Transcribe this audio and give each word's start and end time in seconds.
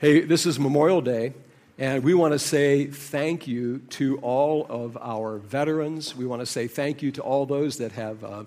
Hey, 0.00 0.20
this 0.20 0.46
is 0.46 0.60
Memorial 0.60 1.00
Day, 1.00 1.34
and 1.76 2.04
we 2.04 2.14
want 2.14 2.32
to 2.32 2.38
say 2.38 2.86
thank 2.86 3.48
you 3.48 3.80
to 3.90 4.18
all 4.18 4.64
of 4.70 4.96
our 4.96 5.38
veterans. 5.38 6.14
We 6.14 6.24
want 6.24 6.38
to 6.38 6.46
say 6.46 6.68
thank 6.68 7.02
you 7.02 7.10
to 7.10 7.20
all 7.20 7.46
those 7.46 7.78
that 7.78 7.90
have 7.90 8.22
uh, 8.22 8.44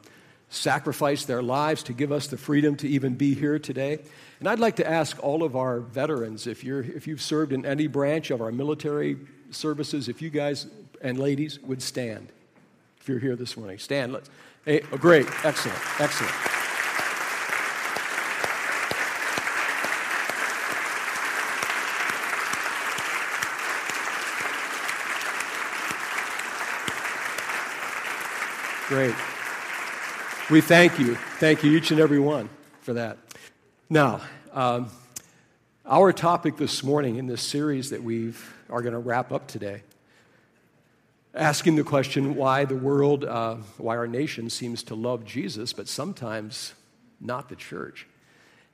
sacrificed 0.47 1.27
their 1.27 1.41
lives 1.41 1.83
to 1.83 1.93
give 1.93 2.13
us 2.13 2.27
the 2.27 2.37
freedom 2.37 2.77
to 2.77 2.87
even 2.87 3.15
be 3.15 3.33
here 3.33 3.59
today. 3.59 3.99
And 4.39 4.47
I'd 4.47 4.59
like 4.59 4.77
to 4.77 4.89
ask 4.89 5.21
all 5.21 5.43
of 5.43 5.57
our 5.57 5.81
veterans, 5.81 6.47
if, 6.47 6.63
you're, 6.63 6.83
if 6.83 7.05
you've 7.05 7.21
served 7.21 7.51
in 7.51 7.65
any 7.65 7.87
branch 7.87 8.31
of 8.31 8.41
our 8.41 8.53
military 8.53 9.17
services, 9.49 10.07
if 10.07 10.21
you 10.21 10.29
guys 10.29 10.67
and 11.01 11.19
ladies 11.19 11.59
would 11.63 11.81
stand. 11.81 12.29
If 13.01 13.09
you're 13.09 13.19
here 13.19 13.35
this 13.35 13.57
morning, 13.57 13.77
stand. 13.77 14.13
Let's, 14.13 14.29
hey, 14.63 14.83
oh, 14.93 14.97
great, 14.97 15.27
excellent, 15.43 15.79
excellent. 15.99 16.60
Great. 28.91 29.15
We 30.49 30.59
thank 30.59 30.99
you. 30.99 31.15
Thank 31.39 31.63
you, 31.63 31.71
each 31.71 31.91
and 31.91 31.99
every 32.01 32.19
one, 32.19 32.49
for 32.81 32.91
that. 32.91 33.17
Now, 33.89 34.19
um, 34.51 34.89
our 35.85 36.11
topic 36.11 36.57
this 36.57 36.83
morning 36.83 37.15
in 37.15 37.25
this 37.25 37.41
series 37.41 37.91
that 37.91 38.03
we 38.03 38.33
are 38.69 38.81
going 38.81 38.91
to 38.91 38.99
wrap 38.99 39.31
up 39.31 39.47
today, 39.47 39.83
asking 41.33 41.77
the 41.77 41.85
question 41.85 42.35
why 42.35 42.65
the 42.65 42.75
world, 42.75 43.23
uh, 43.23 43.55
why 43.77 43.95
our 43.95 44.07
nation 44.07 44.49
seems 44.49 44.83
to 44.83 44.95
love 44.95 45.23
Jesus, 45.23 45.71
but 45.71 45.87
sometimes 45.87 46.73
not 47.21 47.47
the 47.47 47.55
church. 47.55 48.07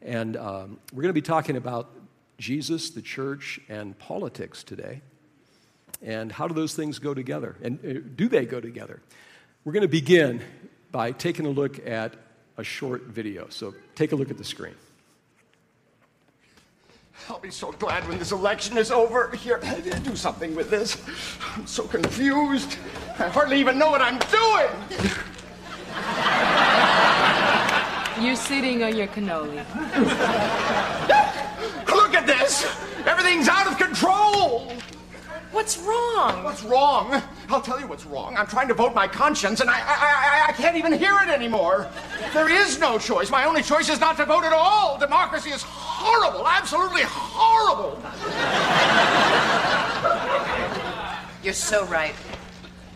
And 0.02 0.36
um, 0.36 0.80
we're 0.92 1.04
going 1.04 1.10
to 1.10 1.14
be 1.14 1.22
talking 1.22 1.58
about 1.58 1.92
Jesus, 2.40 2.90
the 2.90 3.04
church, 3.04 3.60
and 3.70 3.96
politics 4.00 4.64
today. 4.64 5.02
And 6.02 6.32
how 6.32 6.48
do 6.48 6.56
those 6.56 6.74
things 6.74 6.98
go 6.98 7.14
together? 7.14 7.56
And 7.62 7.78
uh, 7.86 8.00
do 8.16 8.28
they 8.28 8.48
go 8.48 8.60
together? 8.60 9.00
We're 9.68 9.74
going 9.74 9.82
to 9.82 9.90
begin 9.90 10.42
by 10.94 11.12
taking 11.12 11.46
a 11.46 11.50
look 11.50 11.86
at 11.86 12.14
a 12.56 12.64
short 12.64 13.02
video. 13.02 13.48
So 13.50 13.76
take 13.96 14.14
a 14.14 14.16
look 14.16 14.32
at 14.32 14.38
the 14.38 14.46
screen. 14.46 14.76
I'll 17.28 17.40
be 17.40 17.52
so 17.52 17.74
glad 17.74 18.08
when 18.08 18.18
this 18.18 18.32
election 18.32 18.78
is 18.78 18.92
over. 18.92 19.30
Here, 19.36 19.60
do 20.06 20.16
something 20.16 20.56
with 20.56 20.70
this. 20.70 20.96
I'm 21.54 21.68
so 21.68 21.84
confused. 21.84 22.78
I 23.20 23.28
hardly 23.28 23.60
even 23.60 23.78
know 23.78 23.92
what 23.92 24.00
I'm 24.00 24.18
doing. 24.30 24.70
You're 28.26 28.38
sitting 28.38 28.84
on 28.84 28.96
your 28.96 29.08
cannoli. 29.08 29.58
Look 31.94 32.16
at 32.16 32.26
this. 32.26 32.66
Everything's 33.06 33.50
out 33.50 33.68
of 33.68 33.78
control. 33.78 34.72
What's 35.52 35.78
wrong? 35.80 36.46
What's 36.46 36.64
wrong? 36.64 37.22
I'll 37.50 37.62
tell 37.62 37.80
you 37.80 37.88
what's 37.88 38.06
wrong. 38.06 38.36
I'm 38.36 38.48
trying 38.48 38.68
to 38.68 38.74
vote 38.74 38.94
my 38.94 39.08
conscience, 39.08 39.62
and 39.62 39.70
I, 39.70 39.80
I, 39.80 39.86
I, 39.86 40.46
I 40.50 40.52
can't 40.52 40.76
even 40.76 40.92
hear 40.94 41.18
it 41.22 41.30
anymore. 41.30 41.88
There 42.34 42.50
is 42.50 42.80
no 42.80 42.98
choice. 42.98 43.30
My 43.30 43.46
only 43.46 43.62
choice 43.64 43.90
is 43.90 44.00
not 44.00 44.18
to 44.18 44.26
vote 44.26 44.44
at 44.44 44.54
all. 44.54 44.98
Democracy 44.98 45.52
is 45.52 45.64
horrible, 45.64 46.46
absolutely 46.48 47.04
horrible. 47.06 47.98
You're 51.44 51.54
so 51.54 51.86
right. 51.86 52.14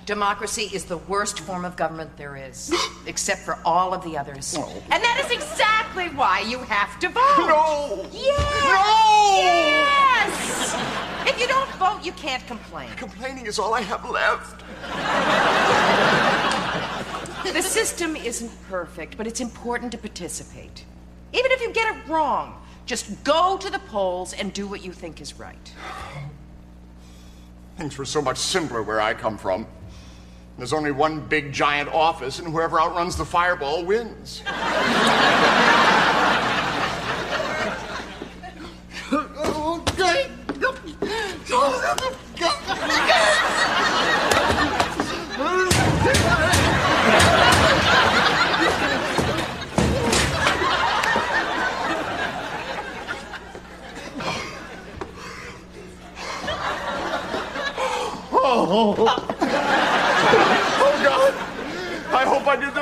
Democracy 0.06 0.70
is 0.74 0.84
the 0.84 0.98
worst 0.98 1.40
form 1.40 1.64
of 1.64 1.78
government 1.78 2.18
there 2.18 2.36
is, 2.36 2.74
except 3.06 3.42
for 3.42 3.60
all 3.64 3.94
of 3.94 4.04
the 4.04 4.18
others. 4.18 4.56
Oh. 4.58 4.84
And 4.90 5.02
that 5.02 5.22
is 5.24 5.32
exactly 5.32 6.08
why 6.10 6.42
you 6.42 6.58
have 6.60 7.00
to 7.00 7.08
vote. 7.08 7.38
No. 7.38 8.06
Yes. 8.12 8.38
No. 8.66 9.38
Yes. 9.38 10.91
If 11.28 11.40
you 11.40 11.48
don't 11.48 11.70
vote, 11.76 12.00
you 12.04 12.12
can't 12.14 12.46
complain. 12.48 12.90
Complaining 12.98 13.46
is 13.46 13.60
all 13.60 13.74
I 13.74 13.82
have 13.82 14.10
left. 14.10 14.64
The 17.44 17.62
system 17.62 18.16
isn't 18.16 18.52
perfect, 18.70 19.18
but 19.18 19.28
it's 19.28 19.42
important 19.42 19.92
to 19.92 19.98
participate. 19.98 20.86
Even 21.34 21.52
if 21.52 21.62
you 21.62 21.72
get 21.74 21.96
it 21.96 22.08
wrong, 22.08 22.62
just 22.86 23.24
go 23.24 23.58
to 23.58 23.70
the 23.70 23.80
polls 23.80 24.34
and 24.34 24.52
do 24.54 24.68
what 24.68 24.84
you 24.84 24.92
think 24.92 25.22
is 25.22 25.38
right. 25.40 25.74
Things 27.78 27.98
were 27.98 28.06
so 28.06 28.22
much 28.22 28.38
simpler 28.38 28.84
where 28.84 29.00
I 29.02 29.14
come 29.14 29.38
from. 29.38 29.68
There's 30.58 30.74
only 30.74 30.92
one 30.92 31.22
big 31.22 31.54
giant 31.54 31.90
office, 31.90 32.40
and 32.40 32.48
whoever 32.48 32.80
outruns 32.80 33.16
the 33.16 33.26
fireball 33.26 33.84
wins. 33.86 34.42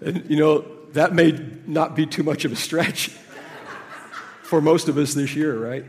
And 0.00 0.28
you 0.28 0.36
know, 0.36 0.66
that 0.92 1.14
may 1.14 1.32
not 1.66 1.96
be 1.96 2.04
too 2.04 2.22
much 2.22 2.44
of 2.44 2.52
a 2.52 2.56
stretch 2.56 3.08
for 4.42 4.60
most 4.60 4.88
of 4.88 4.98
us 4.98 5.14
this 5.14 5.34
year, 5.34 5.56
right? 5.56 5.86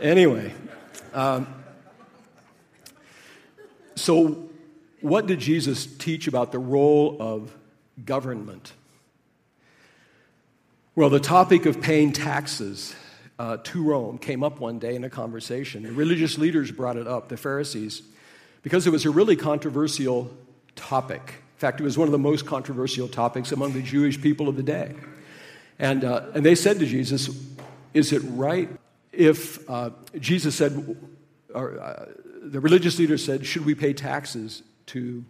Anyway, 0.00 0.54
um, 1.12 1.46
so 3.94 4.48
what 5.02 5.26
did 5.26 5.38
Jesus 5.38 5.84
teach 5.84 6.28
about 6.28 6.50
the 6.50 6.58
role 6.58 7.18
of 7.20 7.54
government? 8.06 8.72
Well, 10.94 11.10
the 11.10 11.20
topic 11.20 11.66
of 11.66 11.82
paying 11.82 12.10
taxes 12.10 12.94
uh, 13.40 13.56
to 13.56 13.82
Rome 13.82 14.18
came 14.18 14.44
up 14.44 14.60
one 14.60 14.78
day 14.78 14.94
in 14.94 15.02
a 15.02 15.08
conversation. 15.08 15.84
The 15.84 15.92
religious 15.92 16.36
leaders 16.36 16.70
brought 16.70 16.98
it 16.98 17.06
up, 17.06 17.30
the 17.30 17.38
Pharisees, 17.38 18.02
because 18.62 18.86
it 18.86 18.90
was 18.90 19.06
a 19.06 19.10
really 19.10 19.34
controversial 19.34 20.30
topic. 20.76 21.22
In 21.26 21.58
fact, 21.58 21.80
it 21.80 21.84
was 21.84 21.96
one 21.96 22.06
of 22.06 22.12
the 22.12 22.18
most 22.18 22.44
controversial 22.44 23.08
topics 23.08 23.50
among 23.50 23.72
the 23.72 23.80
Jewish 23.80 24.20
people 24.20 24.46
of 24.46 24.56
the 24.56 24.62
day. 24.62 24.94
And, 25.78 26.04
uh, 26.04 26.26
and 26.34 26.44
they 26.44 26.54
said 26.54 26.80
to 26.80 26.86
Jesus, 26.86 27.30
Is 27.94 28.12
it 28.12 28.18
right 28.18 28.68
if 29.10 29.68
uh, 29.70 29.88
Jesus 30.18 30.54
said, 30.54 30.98
or, 31.54 31.80
uh, 31.80 32.06
the 32.42 32.60
religious 32.60 32.98
leaders 32.98 33.24
said, 33.24 33.46
Should 33.46 33.64
we 33.64 33.74
pay 33.74 33.94
taxes 33.94 34.62
to 34.88 35.24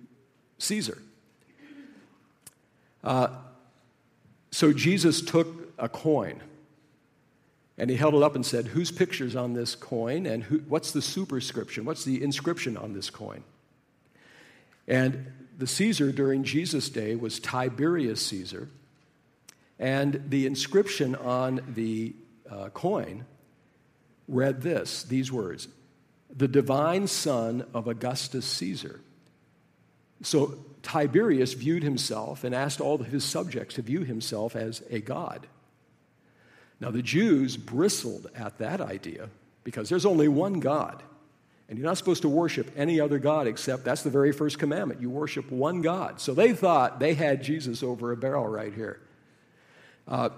Caesar? 0.58 0.98
Uh, 3.04 3.28
so 4.50 4.72
Jesus 4.72 5.22
took 5.22 5.72
a 5.78 5.88
coin 5.88 6.42
and 7.80 7.88
he 7.88 7.96
held 7.96 8.14
it 8.14 8.22
up 8.22 8.34
and 8.34 8.44
said, 8.44 8.66
Whose 8.66 8.92
picture's 8.92 9.34
on 9.34 9.54
this 9.54 9.74
coin? 9.74 10.26
And 10.26 10.42
who, 10.42 10.58
what's 10.68 10.92
the 10.92 11.00
superscription? 11.00 11.86
What's 11.86 12.04
the 12.04 12.22
inscription 12.22 12.76
on 12.76 12.92
this 12.92 13.08
coin? 13.08 13.42
And 14.86 15.32
the 15.56 15.66
Caesar 15.66 16.12
during 16.12 16.44
Jesus' 16.44 16.90
day 16.90 17.16
was 17.16 17.40
Tiberius 17.40 18.20
Caesar. 18.26 18.68
And 19.78 20.24
the 20.28 20.44
inscription 20.44 21.14
on 21.14 21.62
the 21.74 22.14
uh, 22.50 22.68
coin 22.68 23.24
read 24.28 24.60
this 24.60 25.02
these 25.04 25.32
words 25.32 25.66
The 26.36 26.48
divine 26.48 27.06
son 27.06 27.64
of 27.72 27.88
Augustus 27.88 28.44
Caesar. 28.44 29.00
So 30.22 30.58
Tiberius 30.82 31.54
viewed 31.54 31.82
himself 31.82 32.44
and 32.44 32.54
asked 32.54 32.82
all 32.82 32.98
his 32.98 33.24
subjects 33.24 33.76
to 33.76 33.82
view 33.82 34.00
himself 34.00 34.54
as 34.54 34.82
a 34.90 35.00
god. 35.00 35.46
Now, 36.80 36.90
the 36.90 37.02
Jews 37.02 37.56
bristled 37.56 38.28
at 38.34 38.58
that 38.58 38.80
idea 38.80 39.28
because 39.64 39.88
there's 39.88 40.06
only 40.06 40.28
one 40.28 40.60
God. 40.60 41.02
And 41.68 41.78
you're 41.78 41.86
not 41.86 41.98
supposed 41.98 42.22
to 42.22 42.28
worship 42.28 42.72
any 42.76 42.98
other 42.98 43.18
God 43.18 43.46
except 43.46 43.84
that's 43.84 44.02
the 44.02 44.10
very 44.10 44.32
first 44.32 44.58
commandment. 44.58 45.00
You 45.00 45.10
worship 45.10 45.50
one 45.52 45.82
God. 45.82 46.20
So 46.20 46.34
they 46.34 46.52
thought 46.52 46.98
they 46.98 47.14
had 47.14 47.42
Jesus 47.42 47.82
over 47.82 48.10
a 48.10 48.16
barrel 48.16 48.46
right 48.48 48.74
here. 48.74 49.00
Uh, 50.08 50.30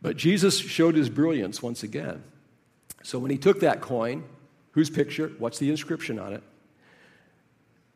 but 0.00 0.16
Jesus 0.16 0.56
showed 0.56 0.94
his 0.94 1.10
brilliance 1.10 1.62
once 1.62 1.82
again. 1.82 2.22
So 3.02 3.18
when 3.18 3.30
he 3.30 3.36
took 3.36 3.60
that 3.60 3.82
coin, 3.82 4.24
whose 4.72 4.88
picture? 4.88 5.32
What's 5.38 5.58
the 5.58 5.70
inscription 5.70 6.18
on 6.18 6.32
it? 6.32 6.42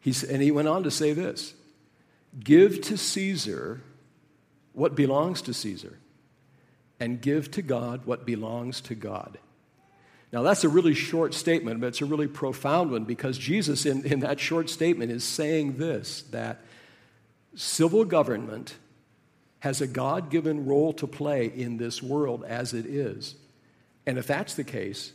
He's, 0.01 0.23
and 0.23 0.43
he 0.43 0.51
went 0.51 0.69
on 0.69 0.83
to 0.83 0.91
say 0.91 1.13
this 1.13 1.55
Give 2.39 2.81
to 2.83 2.99
Caesar 2.99 3.81
what 4.75 4.95
belongs 4.95 5.41
to 5.43 5.55
Caesar, 5.55 5.99
and 7.01 7.21
give 7.21 7.51
to 7.53 7.63
God 7.63 8.07
what 8.07 8.27
belongs 8.27 8.81
to 8.83 8.95
God. 8.95 9.39
Now, 10.33 10.43
that's 10.43 10.65
a 10.65 10.69
really 10.69 10.95
short 10.95 11.33
statement, 11.33 11.81
but 11.81 11.89
it's 11.89 12.01
a 12.01 12.07
really 12.07 12.27
profound 12.27 12.91
one 12.91 13.05
because 13.05 13.39
Jesus, 13.39 13.87
in, 13.87 14.05
in 14.05 14.21
that 14.21 14.41
short 14.41 14.69
statement, 14.69 15.13
is 15.13 15.23
saying 15.23 15.77
this 15.77 16.23
that 16.33 16.61
civil 17.55 18.05
government 18.05 18.75
has 19.61 19.81
a 19.81 19.87
God 19.87 20.31
given 20.31 20.67
role 20.67 20.93
to 20.95 21.07
play 21.07 21.47
in 21.47 21.77
this 21.77 22.03
world 22.03 22.45
as 22.45 22.75
it 22.75 22.85
is. 22.85 23.37
And 24.07 24.19
if 24.19 24.27
that's 24.27 24.55
the 24.55 24.65
case, 24.65 25.13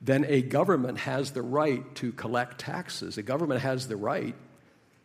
then 0.00 0.24
a 0.28 0.42
government 0.42 0.98
has 0.98 1.30
the 1.32 1.42
right 1.42 1.94
to 1.96 2.12
collect 2.12 2.58
taxes. 2.58 3.18
A 3.18 3.22
government 3.22 3.60
has 3.60 3.86
the 3.86 3.96
right 3.96 4.34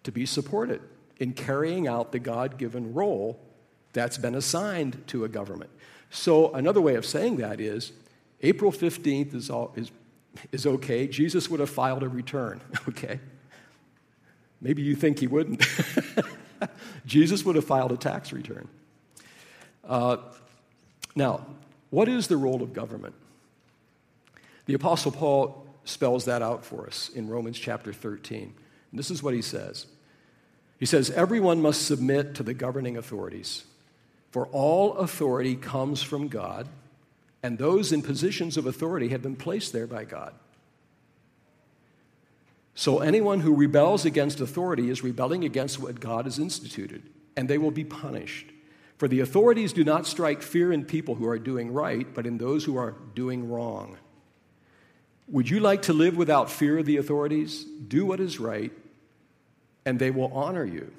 to 0.03 0.11
be 0.11 0.25
supported 0.25 0.81
in 1.17 1.33
carrying 1.33 1.87
out 1.87 2.11
the 2.11 2.19
God 2.19 2.57
given 2.57 2.93
role 2.93 3.39
that's 3.93 4.17
been 4.17 4.35
assigned 4.35 5.03
to 5.07 5.23
a 5.23 5.29
government. 5.29 5.69
So, 6.09 6.53
another 6.53 6.81
way 6.81 6.95
of 6.95 7.05
saying 7.05 7.37
that 7.37 7.59
is 7.59 7.91
April 8.41 8.71
15th 8.71 9.35
is, 9.35 9.49
all, 9.49 9.73
is, 9.75 9.91
is 10.51 10.65
okay. 10.65 11.07
Jesus 11.07 11.49
would 11.49 11.59
have 11.59 11.69
filed 11.69 12.03
a 12.03 12.09
return, 12.09 12.61
okay? 12.89 13.19
Maybe 14.61 14.81
you 14.81 14.95
think 14.95 15.19
he 15.19 15.27
wouldn't. 15.27 15.65
Jesus 17.05 17.45
would 17.45 17.55
have 17.55 17.65
filed 17.65 17.91
a 17.91 17.97
tax 17.97 18.33
return. 18.33 18.67
Uh, 19.83 20.17
now, 21.15 21.45
what 21.89 22.07
is 22.07 22.27
the 22.27 22.37
role 22.37 22.61
of 22.61 22.73
government? 22.73 23.15
The 24.65 24.73
Apostle 24.73 25.11
Paul 25.11 25.65
spells 25.83 26.25
that 26.25 26.41
out 26.41 26.63
for 26.63 26.85
us 26.85 27.09
in 27.09 27.27
Romans 27.27 27.57
chapter 27.57 27.91
13. 27.91 28.53
And 28.91 28.99
this 28.99 29.09
is 29.09 29.23
what 29.23 29.33
he 29.33 29.41
says 29.41 29.87
He 30.79 30.85
says, 30.85 31.09
Everyone 31.11 31.61
must 31.61 31.85
submit 31.85 32.35
to 32.35 32.43
the 32.43 32.53
governing 32.53 32.97
authorities, 32.97 33.63
for 34.31 34.47
all 34.47 34.97
authority 34.97 35.55
comes 35.55 36.01
from 36.01 36.27
God, 36.27 36.67
and 37.41 37.57
those 37.57 37.91
in 37.91 38.01
positions 38.01 38.57
of 38.57 38.65
authority 38.65 39.09
have 39.09 39.21
been 39.21 39.35
placed 39.35 39.73
there 39.73 39.87
by 39.87 40.03
God. 40.03 40.33
So 42.75 42.99
anyone 42.99 43.41
who 43.41 43.55
rebels 43.55 44.05
against 44.05 44.39
authority 44.39 44.89
is 44.89 45.03
rebelling 45.03 45.43
against 45.43 45.79
what 45.79 45.99
God 45.99 46.25
has 46.25 46.39
instituted, 46.39 47.03
and 47.35 47.49
they 47.49 47.57
will 47.57 47.71
be 47.71 47.83
punished. 47.83 48.47
For 48.97 49.07
the 49.07 49.21
authorities 49.21 49.73
do 49.73 49.83
not 49.83 50.05
strike 50.05 50.41
fear 50.41 50.71
in 50.71 50.85
people 50.85 51.15
who 51.15 51.27
are 51.27 51.39
doing 51.39 51.73
right, 51.73 52.07
but 52.13 52.25
in 52.27 52.37
those 52.37 52.65
who 52.65 52.77
are 52.77 52.95
doing 53.15 53.49
wrong. 53.49 53.97
Would 55.29 55.49
you 55.49 55.59
like 55.59 55.83
to 55.83 55.93
live 55.93 56.17
without 56.17 56.49
fear 56.49 56.79
of 56.79 56.85
the 56.85 56.97
authorities? 56.97 57.63
Do 57.63 58.05
what 58.05 58.19
is 58.19 58.39
right, 58.39 58.71
and 59.85 59.99
they 59.99 60.11
will 60.11 60.31
honor 60.33 60.65
you. 60.65 60.91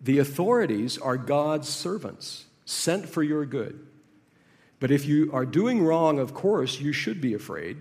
The 0.00 0.18
authorities 0.18 0.98
are 0.98 1.16
God's 1.16 1.68
servants, 1.68 2.46
sent 2.64 3.08
for 3.08 3.22
your 3.22 3.44
good. 3.44 3.84
But 4.80 4.90
if 4.90 5.06
you 5.06 5.30
are 5.32 5.46
doing 5.46 5.82
wrong, 5.82 6.18
of 6.18 6.34
course, 6.34 6.80
you 6.80 6.92
should 6.92 7.20
be 7.20 7.34
afraid, 7.34 7.78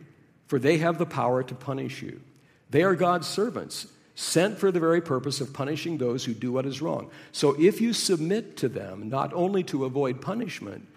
for 0.47 0.57
they 0.57 0.77
have 0.77 0.97
the 0.97 1.05
power 1.05 1.43
to 1.43 1.55
punish 1.55 2.01
you. 2.01 2.21
They 2.69 2.83
are 2.83 2.95
God's 2.95 3.27
servants, 3.27 3.87
sent 4.15 4.57
for 4.57 4.71
the 4.71 4.79
very 4.79 4.99
purpose 4.99 5.41
of 5.41 5.53
punishing 5.53 5.97
those 5.97 6.25
who 6.25 6.33
do 6.33 6.51
what 6.51 6.65
is 6.65 6.81
wrong. 6.81 7.11
So 7.31 7.55
if 7.59 7.79
you 7.79 7.93
submit 7.93 8.57
to 8.57 8.67
them, 8.67 9.09
not 9.09 9.31
only 9.33 9.63
to 9.65 9.85
avoid 9.85 10.21
punishment, 10.21 10.87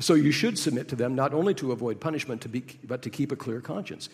so 0.00 0.14
you 0.14 0.32
should 0.32 0.58
submit 0.58 0.88
to 0.88 0.96
them 0.96 1.14
not 1.14 1.34
only 1.34 1.52
to 1.54 1.72
avoid 1.72 2.00
punishment, 2.00 2.40
to 2.42 2.48
be, 2.48 2.64
but 2.82 3.02
to 3.02 3.10
keep 3.10 3.30
a 3.30 3.36
clear 3.36 3.60
conscience. 3.60 4.08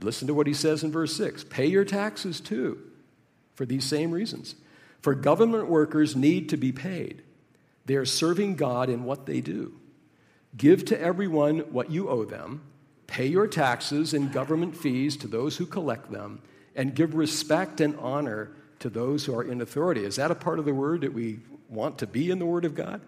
Listen 0.00 0.28
to 0.28 0.34
what 0.34 0.46
he 0.46 0.54
says 0.54 0.84
in 0.84 0.92
verse 0.92 1.16
6 1.16 1.44
Pay 1.44 1.66
your 1.66 1.84
taxes 1.84 2.40
too, 2.40 2.78
for 3.54 3.66
these 3.66 3.84
same 3.84 4.12
reasons. 4.12 4.54
For 5.00 5.14
government 5.14 5.68
workers 5.68 6.16
need 6.16 6.48
to 6.48 6.56
be 6.56 6.72
paid. 6.72 7.22
They 7.86 7.94
are 7.94 8.04
serving 8.04 8.56
God 8.56 8.88
in 8.88 9.04
what 9.04 9.26
they 9.26 9.40
do. 9.40 9.74
Give 10.56 10.84
to 10.86 11.00
everyone 11.00 11.60
what 11.72 11.90
you 11.90 12.08
owe 12.08 12.24
them. 12.24 12.62
Pay 13.06 13.26
your 13.26 13.46
taxes 13.46 14.12
and 14.12 14.32
government 14.32 14.76
fees 14.76 15.16
to 15.18 15.28
those 15.28 15.56
who 15.56 15.66
collect 15.66 16.10
them, 16.10 16.42
and 16.76 16.94
give 16.94 17.14
respect 17.14 17.80
and 17.80 17.96
honor 17.98 18.52
to 18.80 18.90
those 18.90 19.24
who 19.24 19.34
are 19.34 19.42
in 19.42 19.60
authority. 19.60 20.04
Is 20.04 20.16
that 20.16 20.30
a 20.30 20.34
part 20.34 20.58
of 20.58 20.64
the 20.64 20.74
word 20.74 21.00
that 21.00 21.12
we 21.12 21.40
want 21.68 21.98
to 21.98 22.06
be 22.06 22.30
in 22.30 22.38
the 22.38 22.46
Word 22.46 22.64
of 22.64 22.74
God? 22.74 23.00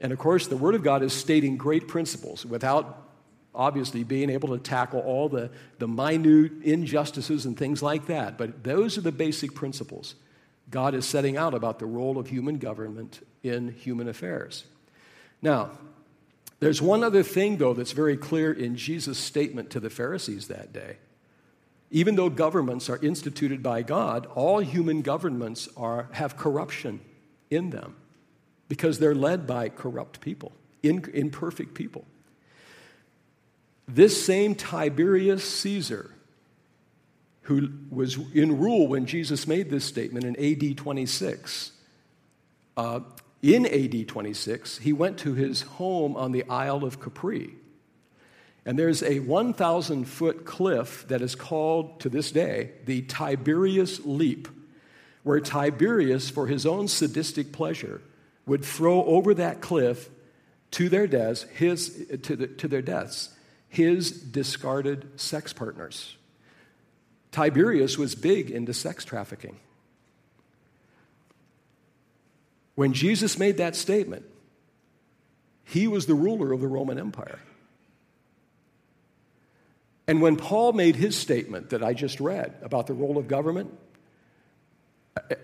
And 0.00 0.12
of 0.12 0.18
course, 0.18 0.46
the 0.46 0.56
Word 0.56 0.74
of 0.74 0.82
God 0.82 1.02
is 1.02 1.12
stating 1.12 1.56
great 1.56 1.88
principles 1.88 2.44
without 2.44 3.02
obviously 3.54 4.04
being 4.04 4.28
able 4.28 4.50
to 4.50 4.58
tackle 4.58 5.00
all 5.00 5.28
the, 5.28 5.50
the 5.78 5.88
minute 5.88 6.62
injustices 6.62 7.46
and 7.46 7.56
things 7.56 7.82
like 7.82 8.06
that. 8.06 8.36
But 8.36 8.62
those 8.62 8.98
are 8.98 9.00
the 9.00 9.12
basic 9.12 9.54
principles 9.54 10.14
God 10.70 10.94
is 10.94 11.06
setting 11.06 11.36
out 11.36 11.54
about 11.54 11.78
the 11.78 11.86
role 11.86 12.18
of 12.18 12.28
human 12.28 12.58
government 12.58 13.24
in 13.42 13.68
human 13.68 14.08
affairs. 14.08 14.64
Now, 15.40 15.70
there's 16.58 16.80
one 16.80 17.04
other 17.04 17.22
thing, 17.22 17.58
though, 17.58 17.74
that's 17.74 17.92
very 17.92 18.16
clear 18.16 18.52
in 18.52 18.76
Jesus' 18.76 19.18
statement 19.18 19.70
to 19.70 19.80
the 19.80 19.90
Pharisees 19.90 20.48
that 20.48 20.72
day. 20.72 20.96
Even 21.90 22.16
though 22.16 22.30
governments 22.30 22.90
are 22.90 22.98
instituted 23.02 23.62
by 23.62 23.82
God, 23.82 24.26
all 24.34 24.58
human 24.58 25.02
governments 25.02 25.68
are, 25.76 26.08
have 26.12 26.36
corruption 26.36 27.00
in 27.50 27.70
them 27.70 27.96
because 28.68 28.98
they're 28.98 29.14
led 29.14 29.46
by 29.46 29.68
corrupt 29.68 30.20
people, 30.20 30.52
imperfect 30.82 31.74
people. 31.74 32.04
This 33.86 34.24
same 34.24 34.56
Tiberius 34.56 35.44
Caesar, 35.60 36.10
who 37.46 37.70
was 37.90 38.18
in 38.34 38.58
rule 38.58 38.88
when 38.88 39.06
Jesus 39.06 39.46
made 39.46 39.70
this 39.70 39.84
statement 39.84 40.24
in 40.24 40.36
AD 40.36 40.76
26, 40.76 41.70
uh, 42.76 43.00
in 43.40 43.66
AD 43.66 44.08
26, 44.08 44.78
he 44.78 44.92
went 44.92 45.18
to 45.18 45.34
his 45.34 45.62
home 45.62 46.16
on 46.16 46.32
the 46.32 46.42
Isle 46.48 46.84
of 46.84 46.98
Capri. 46.98 47.54
And 48.64 48.76
there's 48.76 49.00
a 49.04 49.20
1,000 49.20 50.06
foot 50.06 50.44
cliff 50.44 51.06
that 51.06 51.22
is 51.22 51.36
called 51.36 52.00
to 52.00 52.08
this 52.08 52.32
day 52.32 52.72
the 52.84 53.02
Tiberius 53.02 54.00
Leap, 54.04 54.48
where 55.22 55.38
Tiberius, 55.38 56.28
for 56.28 56.48
his 56.48 56.66
own 56.66 56.88
sadistic 56.88 57.52
pleasure, 57.52 58.02
would 58.44 58.64
throw 58.64 59.04
over 59.04 59.34
that 59.34 59.60
cliff 59.60 60.10
to 60.72 60.88
their 60.88 61.06
deaths, 61.06 61.44
his, 61.54 62.08
to, 62.22 62.34
the, 62.34 62.48
to 62.48 62.66
their 62.66 62.82
deaths, 62.82 63.28
his 63.68 64.10
discarded 64.10 65.20
sex 65.20 65.52
partners. 65.52 66.16
Tiberius 67.36 67.98
was 67.98 68.14
big 68.14 68.50
into 68.50 68.72
sex 68.72 69.04
trafficking. 69.04 69.58
When 72.76 72.94
Jesus 72.94 73.38
made 73.38 73.58
that 73.58 73.76
statement, 73.76 74.24
he 75.62 75.86
was 75.86 76.06
the 76.06 76.14
ruler 76.14 76.50
of 76.52 76.62
the 76.62 76.66
Roman 76.66 76.98
Empire. 76.98 77.38
And 80.08 80.22
when 80.22 80.36
Paul 80.36 80.72
made 80.72 80.96
his 80.96 81.14
statement 81.14 81.68
that 81.68 81.84
I 81.84 81.92
just 81.92 82.20
read 82.20 82.54
about 82.62 82.86
the 82.86 82.94
role 82.94 83.18
of 83.18 83.28
government, 83.28 83.70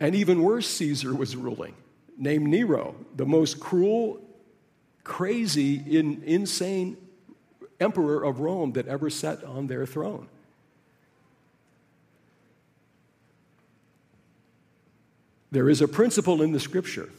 and 0.00 0.14
even 0.14 0.42
worse, 0.42 0.68
Caesar 0.68 1.14
was 1.14 1.36
ruling 1.36 1.74
named 2.16 2.46
Nero, 2.46 2.94
the 3.16 3.26
most 3.26 3.60
cruel, 3.60 4.18
crazy, 5.04 5.74
in, 5.74 6.22
insane 6.24 6.96
emperor 7.78 8.24
of 8.24 8.40
Rome 8.40 8.72
that 8.72 8.88
ever 8.88 9.10
sat 9.10 9.44
on 9.44 9.66
their 9.66 9.84
throne. 9.84 10.30
There 15.52 15.68
is 15.68 15.82
a 15.82 15.86
principle 15.86 16.40
in 16.40 16.52
the 16.52 16.58
scripture, 16.58 17.10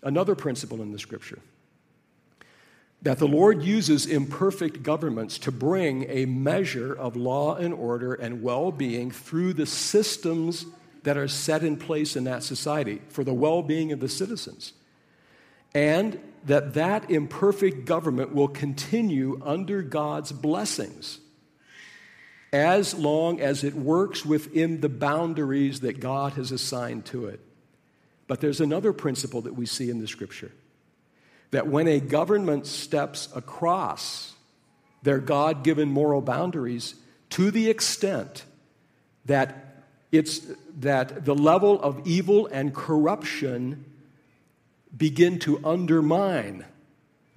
another 0.00 0.36
principle 0.36 0.80
in 0.80 0.92
the 0.92 1.00
scripture, 1.00 1.40
that 3.02 3.18
the 3.18 3.26
Lord 3.26 3.60
uses 3.62 4.06
imperfect 4.06 4.84
governments 4.84 5.36
to 5.40 5.52
bring 5.52 6.08
a 6.08 6.26
measure 6.26 6.94
of 6.94 7.16
law 7.16 7.56
and 7.56 7.74
order 7.74 8.14
and 8.14 8.40
well 8.40 8.70
being 8.70 9.10
through 9.10 9.52
the 9.52 9.66
systems 9.66 10.64
that 11.02 11.16
are 11.16 11.26
set 11.26 11.64
in 11.64 11.76
place 11.76 12.14
in 12.14 12.22
that 12.24 12.44
society 12.44 13.02
for 13.08 13.24
the 13.24 13.34
well 13.34 13.62
being 13.62 13.90
of 13.90 13.98
the 13.98 14.08
citizens. 14.08 14.72
And 15.74 16.20
that 16.44 16.74
that 16.74 17.10
imperfect 17.10 17.84
government 17.84 18.32
will 18.32 18.48
continue 18.48 19.40
under 19.44 19.82
God's 19.82 20.30
blessings 20.30 21.18
as 22.52 22.94
long 22.94 23.40
as 23.40 23.64
it 23.64 23.74
works 23.74 24.24
within 24.24 24.80
the 24.80 24.88
boundaries 24.88 25.80
that 25.80 25.98
God 25.98 26.34
has 26.34 26.52
assigned 26.52 27.04
to 27.06 27.26
it. 27.26 27.40
But 28.28 28.40
there's 28.40 28.60
another 28.60 28.92
principle 28.92 29.42
that 29.42 29.54
we 29.54 29.66
see 29.66 29.90
in 29.90 30.00
the 30.00 30.08
scripture 30.08 30.52
that 31.52 31.68
when 31.68 31.86
a 31.86 32.00
government 32.00 32.66
steps 32.66 33.28
across 33.34 34.34
their 35.02 35.18
God 35.18 35.62
given 35.62 35.88
moral 35.88 36.20
boundaries 36.20 36.96
to 37.30 37.50
the 37.50 37.70
extent 37.70 38.44
that 39.26 39.84
it's 40.10 40.40
that 40.78 41.24
the 41.24 41.34
level 41.34 41.80
of 41.80 42.06
evil 42.06 42.46
and 42.46 42.74
corruption 42.74 43.84
begin 44.96 45.38
to 45.40 45.60
undermine 45.64 46.64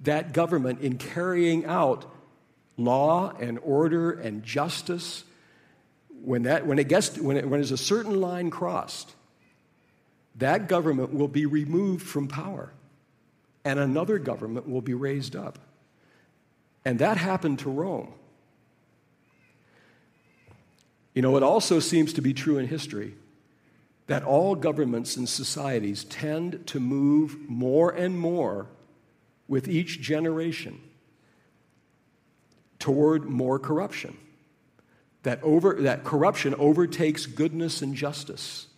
that 0.00 0.32
government 0.32 0.80
in 0.80 0.98
carrying 0.98 1.64
out 1.66 2.04
law 2.76 3.32
and 3.38 3.58
order 3.62 4.12
and 4.12 4.42
justice. 4.42 5.24
When, 6.22 6.42
that, 6.42 6.66
when, 6.66 6.78
it 6.78 6.88
gets, 6.88 7.18
when, 7.18 7.36
it, 7.36 7.48
when 7.48 7.60
there's 7.60 7.72
a 7.72 7.76
certain 7.76 8.20
line 8.20 8.50
crossed, 8.50 9.14
that 10.40 10.68
government 10.68 11.14
will 11.14 11.28
be 11.28 11.46
removed 11.46 12.06
from 12.06 12.28
power 12.28 12.72
and 13.64 13.78
another 13.78 14.18
government 14.18 14.68
will 14.68 14.80
be 14.80 14.94
raised 14.94 15.36
up. 15.36 15.58
And 16.84 16.98
that 16.98 17.16
happened 17.16 17.60
to 17.60 17.70
Rome. 17.70 18.12
You 21.14 21.22
know, 21.22 21.36
it 21.36 21.42
also 21.42 21.78
seems 21.78 22.12
to 22.14 22.22
be 22.22 22.32
true 22.32 22.58
in 22.58 22.66
history 22.66 23.14
that 24.06 24.24
all 24.24 24.54
governments 24.54 25.16
and 25.16 25.28
societies 25.28 26.04
tend 26.04 26.66
to 26.68 26.80
move 26.80 27.36
more 27.48 27.90
and 27.90 28.18
more 28.18 28.66
with 29.46 29.68
each 29.68 30.00
generation 30.00 30.80
toward 32.78 33.24
more 33.24 33.58
corruption. 33.58 34.16
That, 35.22 35.42
over, 35.42 35.74
that 35.82 36.02
corruption 36.02 36.54
overtakes 36.54 37.26
goodness 37.26 37.82
and 37.82 37.94
justice. 37.94 38.68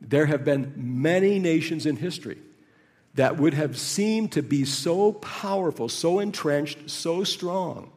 There 0.00 0.26
have 0.26 0.44
been 0.44 0.72
many 0.76 1.38
nations 1.38 1.86
in 1.86 1.96
history 1.96 2.38
that 3.14 3.38
would 3.38 3.54
have 3.54 3.78
seemed 3.78 4.32
to 4.32 4.42
be 4.42 4.64
so 4.64 5.12
powerful, 5.12 5.88
so 5.88 6.18
entrenched, 6.18 6.90
so 6.90 7.24
strong 7.24 7.90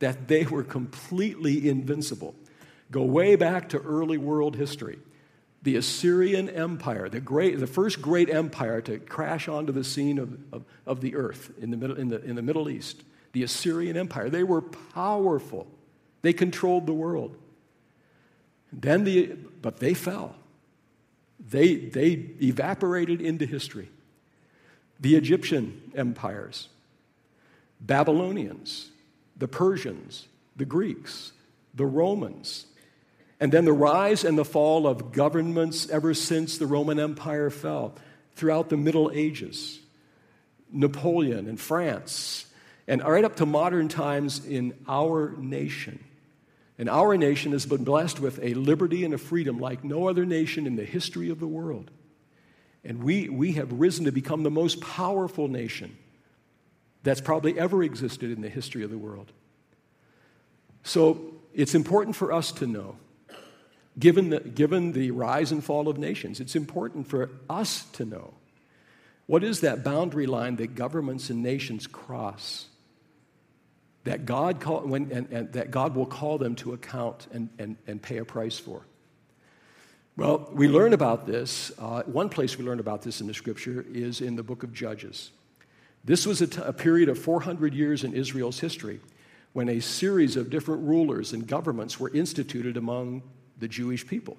that 0.00 0.26
they 0.28 0.44
were 0.44 0.64
completely 0.64 1.68
invincible. 1.68 2.34
Go 2.90 3.02
way 3.02 3.36
back 3.36 3.68
to 3.70 3.78
early 3.78 4.18
world 4.18 4.56
history. 4.56 4.98
The 5.62 5.76
Assyrian 5.76 6.50
Empire, 6.50 7.08
the, 7.08 7.20
great, 7.20 7.58
the 7.58 7.66
first 7.66 8.02
great 8.02 8.28
empire 8.28 8.80
to 8.82 8.98
crash 8.98 9.48
onto 9.48 9.72
the 9.72 9.84
scene 9.84 10.18
of, 10.18 10.36
of, 10.52 10.64
of 10.84 11.00
the 11.00 11.14
earth 11.14 11.52
in 11.60 11.70
the, 11.70 11.76
middle, 11.76 11.96
in, 11.96 12.08
the, 12.08 12.22
in 12.22 12.34
the 12.34 12.42
Middle 12.42 12.68
East, 12.68 13.02
the 13.32 13.44
Assyrian 13.44 13.96
Empire, 13.96 14.28
they 14.28 14.42
were 14.42 14.60
powerful. 14.60 15.66
They 16.22 16.32
controlled 16.32 16.86
the 16.86 16.92
world. 16.92 17.36
Then 18.72 19.04
the, 19.04 19.36
but 19.62 19.78
they 19.78 19.94
fell. 19.94 20.34
They, 21.48 21.76
they 21.76 22.30
evaporated 22.42 23.20
into 23.20 23.46
history. 23.46 23.90
The 25.00 25.16
Egyptian 25.16 25.92
empires, 25.94 26.68
Babylonians, 27.80 28.90
the 29.36 29.48
Persians, 29.48 30.28
the 30.56 30.64
Greeks, 30.64 31.32
the 31.74 31.86
Romans, 31.86 32.66
and 33.40 33.52
then 33.52 33.64
the 33.64 33.72
rise 33.72 34.24
and 34.24 34.38
the 34.38 34.44
fall 34.44 34.86
of 34.86 35.12
governments 35.12 35.88
ever 35.90 36.14
since 36.14 36.56
the 36.56 36.66
Roman 36.66 36.98
Empire 36.98 37.50
fell 37.50 37.94
throughout 38.36 38.70
the 38.70 38.76
Middle 38.76 39.10
Ages. 39.12 39.80
Napoleon 40.74 41.48
and 41.48 41.58
France, 41.58 42.46
and 42.88 43.02
right 43.02 43.24
up 43.24 43.36
to 43.36 43.46
modern 43.46 43.88
times 43.88 44.44
in 44.44 44.74
our 44.88 45.34
nation. 45.38 46.02
And 46.78 46.88
our 46.88 47.16
nation 47.16 47.52
has 47.52 47.66
been 47.66 47.84
blessed 47.84 48.18
with 48.18 48.40
a 48.42 48.54
liberty 48.54 49.04
and 49.04 49.14
a 49.14 49.18
freedom 49.18 49.58
like 49.58 49.84
no 49.84 50.08
other 50.08 50.26
nation 50.26 50.66
in 50.66 50.76
the 50.76 50.84
history 50.84 51.30
of 51.30 51.38
the 51.38 51.46
world. 51.46 51.90
And 52.84 53.02
we, 53.02 53.28
we 53.28 53.52
have 53.52 53.72
risen 53.72 54.06
to 54.06 54.12
become 54.12 54.42
the 54.42 54.50
most 54.50 54.80
powerful 54.80 55.48
nation 55.48 55.96
that's 57.02 57.20
probably 57.20 57.58
ever 57.58 57.82
existed 57.82 58.30
in 58.30 58.40
the 58.40 58.48
history 58.48 58.82
of 58.82 58.90
the 58.90 58.98
world. 58.98 59.30
So 60.82 61.34
it's 61.54 61.74
important 61.74 62.16
for 62.16 62.32
us 62.32 62.50
to 62.52 62.66
know, 62.66 62.96
given 63.98 64.30
the, 64.30 64.40
given 64.40 64.92
the 64.92 65.12
rise 65.12 65.52
and 65.52 65.62
fall 65.62 65.88
of 65.88 65.96
nations, 65.96 66.40
it's 66.40 66.56
important 66.56 67.06
for 67.06 67.30
us 67.48 67.84
to 67.92 68.04
know 68.04 68.34
what 69.26 69.42
is 69.44 69.60
that 69.60 69.84
boundary 69.84 70.26
line 70.26 70.56
that 70.56 70.74
governments 70.74 71.30
and 71.30 71.42
nations 71.42 71.86
cross 71.86 72.66
that 74.04 74.26
God, 74.26 74.60
call, 74.60 74.80
when, 74.80 75.10
and, 75.10 75.30
and 75.30 75.52
that 75.54 75.70
God 75.70 75.94
will 75.94 76.06
call 76.06 76.38
them 76.38 76.54
to 76.56 76.72
account 76.74 77.26
and, 77.32 77.48
and, 77.58 77.76
and 77.86 78.00
pay 78.00 78.18
a 78.18 78.24
price 78.24 78.58
for. 78.58 78.82
Well, 80.16 80.48
we 80.52 80.68
learn 80.68 80.92
about 80.92 81.26
this. 81.26 81.72
Uh, 81.78 82.02
one 82.02 82.28
place 82.28 82.56
we 82.56 82.64
learn 82.64 82.78
about 82.78 83.02
this 83.02 83.20
in 83.20 83.26
the 83.26 83.34
scripture 83.34 83.84
is 83.92 84.20
in 84.20 84.36
the 84.36 84.42
book 84.42 84.62
of 84.62 84.72
Judges. 84.72 85.32
This 86.04 86.26
was 86.26 86.40
a, 86.42 86.46
t- 86.46 86.60
a 86.62 86.72
period 86.72 87.08
of 87.08 87.18
400 87.18 87.74
years 87.74 88.04
in 88.04 88.12
Israel's 88.12 88.60
history 88.60 89.00
when 89.54 89.68
a 89.68 89.80
series 89.80 90.36
of 90.36 90.50
different 90.50 90.82
rulers 90.82 91.32
and 91.32 91.46
governments 91.46 91.98
were 91.98 92.10
instituted 92.10 92.76
among 92.76 93.22
the 93.58 93.68
Jewish 93.68 94.06
people. 94.06 94.36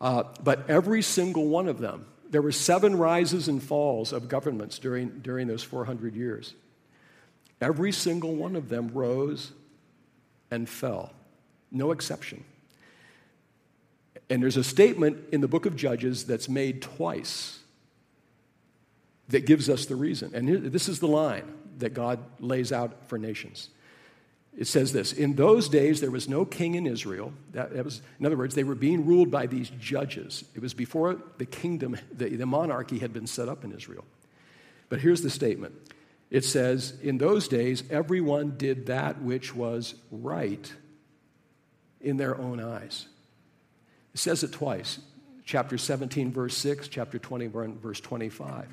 Uh, 0.00 0.24
but 0.42 0.68
every 0.68 1.00
single 1.00 1.46
one 1.46 1.68
of 1.68 1.78
them, 1.78 2.06
there 2.28 2.42
were 2.42 2.52
seven 2.52 2.98
rises 2.98 3.48
and 3.48 3.62
falls 3.62 4.12
of 4.12 4.28
governments 4.28 4.78
during, 4.78 5.20
during 5.20 5.46
those 5.46 5.62
400 5.62 6.16
years. 6.16 6.54
Every 7.60 7.92
single 7.92 8.34
one 8.34 8.56
of 8.56 8.68
them 8.68 8.88
rose 8.92 9.52
and 10.50 10.68
fell, 10.68 11.12
no 11.70 11.90
exception. 11.92 12.44
And 14.30 14.42
there's 14.42 14.56
a 14.56 14.64
statement 14.64 15.18
in 15.32 15.40
the 15.40 15.48
book 15.48 15.66
of 15.66 15.76
Judges 15.76 16.24
that's 16.24 16.48
made 16.48 16.82
twice 16.82 17.60
that 19.28 19.46
gives 19.46 19.68
us 19.68 19.86
the 19.86 19.96
reason. 19.96 20.34
And 20.34 20.72
this 20.72 20.88
is 20.88 21.00
the 21.00 21.08
line 21.08 21.54
that 21.78 21.94
God 21.94 22.20
lays 22.40 22.72
out 22.72 23.08
for 23.08 23.18
nations. 23.18 23.68
It 24.56 24.66
says 24.66 24.92
this 24.92 25.12
In 25.12 25.34
those 25.34 25.68
days, 25.68 26.00
there 26.00 26.10
was 26.10 26.28
no 26.28 26.44
king 26.44 26.74
in 26.74 26.86
Israel. 26.86 27.32
That, 27.52 27.74
that 27.74 27.84
was, 27.84 28.02
in 28.20 28.26
other 28.26 28.36
words, 28.36 28.54
they 28.54 28.64
were 28.64 28.74
being 28.74 29.04
ruled 29.04 29.30
by 29.30 29.46
these 29.46 29.70
judges. 29.80 30.44
It 30.54 30.62
was 30.62 30.74
before 30.74 31.20
the 31.38 31.46
kingdom, 31.46 31.98
the, 32.12 32.28
the 32.28 32.46
monarchy 32.46 32.98
had 32.98 33.12
been 33.12 33.26
set 33.26 33.48
up 33.48 33.64
in 33.64 33.72
Israel. 33.72 34.04
But 34.88 35.00
here's 35.00 35.22
the 35.22 35.30
statement 35.30 35.74
it 36.30 36.44
says, 36.44 36.94
In 37.02 37.18
those 37.18 37.48
days, 37.48 37.84
everyone 37.90 38.56
did 38.56 38.86
that 38.86 39.22
which 39.22 39.54
was 39.54 39.94
right 40.10 40.72
in 42.00 42.16
their 42.16 42.38
own 42.38 42.60
eyes. 42.60 43.06
It 44.12 44.20
says 44.20 44.42
it 44.42 44.52
twice 44.52 45.00
chapter 45.44 45.76
17, 45.76 46.32
verse 46.32 46.56
6, 46.56 46.88
chapter 46.88 47.18
21, 47.18 47.78
verse 47.78 48.00
25. 48.00 48.66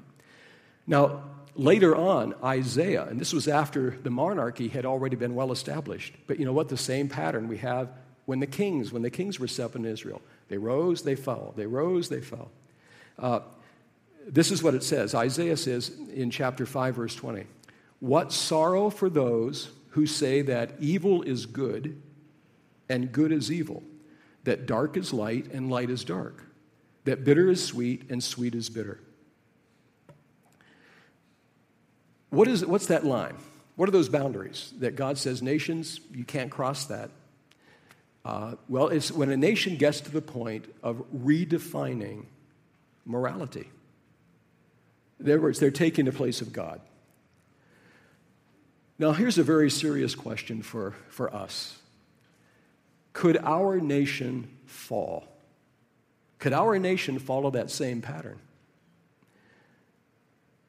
Now, 0.87 1.23
later 1.55 1.95
on, 1.95 2.33
Isaiah, 2.43 3.05
and 3.05 3.19
this 3.19 3.33
was 3.33 3.47
after 3.47 3.97
the 4.03 4.09
monarchy 4.09 4.69
had 4.69 4.85
already 4.85 5.15
been 5.15 5.35
well 5.35 5.51
established, 5.51 6.15
but 6.27 6.39
you 6.39 6.45
know 6.45 6.53
what? 6.53 6.69
The 6.69 6.77
same 6.77 7.09
pattern 7.09 7.47
we 7.47 7.57
have 7.57 7.89
when 8.25 8.39
the 8.39 8.47
kings, 8.47 8.91
when 8.91 9.01
the 9.01 9.09
kings 9.09 9.39
were 9.39 9.47
set 9.47 9.65
up 9.65 9.75
in 9.75 9.85
Israel. 9.85 10.21
They 10.47 10.57
rose, 10.57 11.03
they 11.03 11.15
fell. 11.15 11.53
They 11.55 11.65
rose, 11.65 12.09
they 12.09 12.21
fell. 12.21 12.51
Uh, 13.19 13.41
this 14.27 14.51
is 14.51 14.61
what 14.61 14.75
it 14.75 14.83
says 14.83 15.15
Isaiah 15.15 15.57
says 15.57 15.91
in 16.13 16.29
chapter 16.29 16.65
5, 16.65 16.95
verse 16.95 17.15
20 17.15 17.45
What 17.99 18.31
sorrow 18.31 18.89
for 18.89 19.09
those 19.09 19.69
who 19.89 20.05
say 20.05 20.41
that 20.43 20.71
evil 20.79 21.21
is 21.21 21.45
good 21.45 22.01
and 22.89 23.11
good 23.11 23.31
is 23.31 23.51
evil, 23.51 23.83
that 24.43 24.65
dark 24.65 24.97
is 24.97 25.13
light 25.13 25.51
and 25.51 25.69
light 25.69 25.89
is 25.89 26.03
dark, 26.03 26.43
that 27.05 27.23
bitter 27.23 27.49
is 27.49 27.63
sweet 27.63 28.09
and 28.09 28.23
sweet 28.23 28.55
is 28.55 28.69
bitter. 28.69 28.99
What 32.29 32.47
is, 32.47 32.65
what's 32.65 32.87
that 32.87 33.05
line? 33.05 33.35
What 33.75 33.89
are 33.89 33.91
those 33.91 34.09
boundaries 34.09 34.73
that 34.79 34.95
God 34.95 35.17
says, 35.17 35.41
nations, 35.41 35.99
you 36.13 36.23
can't 36.23 36.49
cross 36.49 36.85
that? 36.85 37.09
Uh, 38.23 38.55
well, 38.69 38.87
it's 38.87 39.11
when 39.11 39.29
a 39.29 39.37
nation 39.37 39.75
gets 39.75 39.99
to 40.01 40.11
the 40.11 40.21
point 40.21 40.73
of 40.83 41.03
redefining 41.13 42.25
morality. 43.05 43.69
In 45.21 45.31
other 45.31 45.41
words, 45.41 45.59
they're 45.59 45.71
taking 45.71 46.05
the 46.05 46.11
place 46.11 46.41
of 46.41 46.51
God. 46.51 46.81
Now, 48.97 49.13
here's 49.13 49.37
a 49.37 49.43
very 49.43 49.69
serious 49.69 50.13
question 50.13 50.61
for, 50.61 50.95
for 51.09 51.33
us 51.33 51.79
Could 53.13 53.37
our 53.37 53.79
nation 53.79 54.49
fall? 54.65 55.27
Could 56.39 56.53
our 56.53 56.79
nation 56.79 57.19
follow 57.19 57.51
that 57.51 57.69
same 57.69 58.01
pattern? 58.01 58.39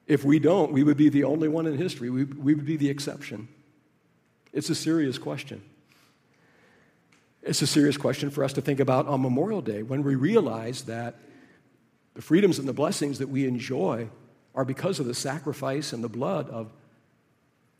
If 0.07 0.25
we 0.25 0.39
don't, 0.39 0.73
we 0.73 0.83
would 0.83 0.97
be 0.97 1.09
the 1.09 1.25
only 1.25 1.49
one 1.49 1.67
in 1.67 1.79
history. 1.79 2.11
We, 2.11 2.25
we 2.25 2.55
would 2.55 2.67
be 2.67 2.77
the 2.77 2.91
exception. 2.91 3.49
It's 4.53 4.69
a 4.69 4.75
serious 4.75 5.17
question. 5.17 5.63
It's 7.43 7.63
a 7.63 7.67
serious 7.67 7.97
question 7.97 8.31
for 8.31 8.45
us 8.45 8.53
to 8.55 8.61
think 8.61 8.81
about 8.81 9.07
on 9.07 9.23
Memorial 9.23 9.63
Day 9.63 9.83
when 9.83 10.03
we 10.03 10.15
realize 10.15 10.83
that 10.83 11.17
the 12.15 12.23
freedoms 12.23 12.59
and 12.59 12.69
the 12.69 12.73
blessings 12.73 13.19
that 13.19 13.29
we 13.29 13.47
enjoy 13.47 14.09
are 14.55 14.65
because 14.65 15.01
of 15.01 15.07
the 15.07 15.15
sacrifice 15.15 15.93
and 15.93 16.05
the 16.05 16.09
blood 16.09 16.49
of 16.51 16.73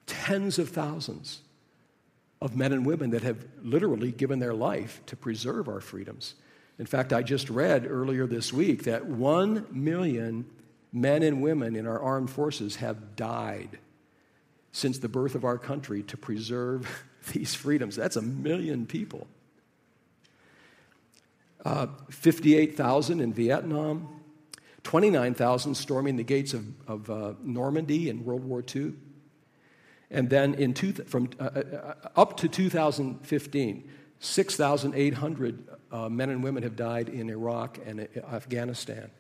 tens 0.07 0.59
of 0.59 0.69
thousands 0.69 1.41
of 2.41 2.57
men 2.57 2.73
and 2.73 2.85
women 2.85 3.11
that 3.11 3.23
have 3.23 3.47
literally 3.63 4.11
given 4.11 4.39
their 4.39 4.55
life 4.55 5.01
to 5.07 5.17
preserve 5.17 5.69
our 5.69 5.81
freedoms. 5.81 6.35
In 6.79 6.87
fact, 6.87 7.13
I 7.13 7.23
just 7.23 7.49
read 7.49 7.87
earlier 7.89 8.27
this 8.27 8.53
week 8.53 8.85
that 8.85 9.07
one 9.07 9.67
million 9.71 10.47
men 10.93 11.23
and 11.23 11.41
women 11.43 11.77
in 11.77 11.87
our 11.87 12.01
armed 12.01 12.31
forces 12.31 12.77
have 12.77 13.15
died 13.15 13.79
since 14.73 14.99
the 14.99 15.09
birth 15.09 15.35
of 15.35 15.45
our 15.45 15.59
country 15.59 16.03
to 16.05 16.17
preserve 16.17 17.05
these 17.33 17.55
freedoms. 17.55 17.95
That's 17.95 18.17
a 18.17 18.23
million 18.23 18.87
people. 18.87 19.27
Uh, 21.65 21.87
58,000 22.11 23.21
in 23.21 23.33
Vietnam, 23.33 24.22
29,000 24.85 25.75
storming 25.75 26.17
the 26.17 26.23
gates 26.23 26.55
of, 26.55 26.67
of 26.89 27.11
uh, 27.11 27.35
Normandy 27.43 28.09
in 28.09 28.25
World 28.25 28.45
War 28.45 28.65
II. 28.75 28.93
And 30.11 30.29
then 30.29 30.55
in 30.55 30.75
two, 30.75 30.93
from, 30.93 31.31
uh, 31.41 31.45
uh, 31.45 31.95
uh 32.05 32.21
up 32.21 32.37
to 32.39 32.49
2015, 32.49 33.91
6,800 34.21 35.69
uh, 35.91 36.09
men 36.09 36.31
and 36.31 36.43
women 36.43 36.63
have 36.63 36.77
died 36.77 37.09
in 37.09 37.31
Iraq 37.31 37.79
and 37.85 38.01
uh, 38.01 38.21
Afghanistan 38.33 39.11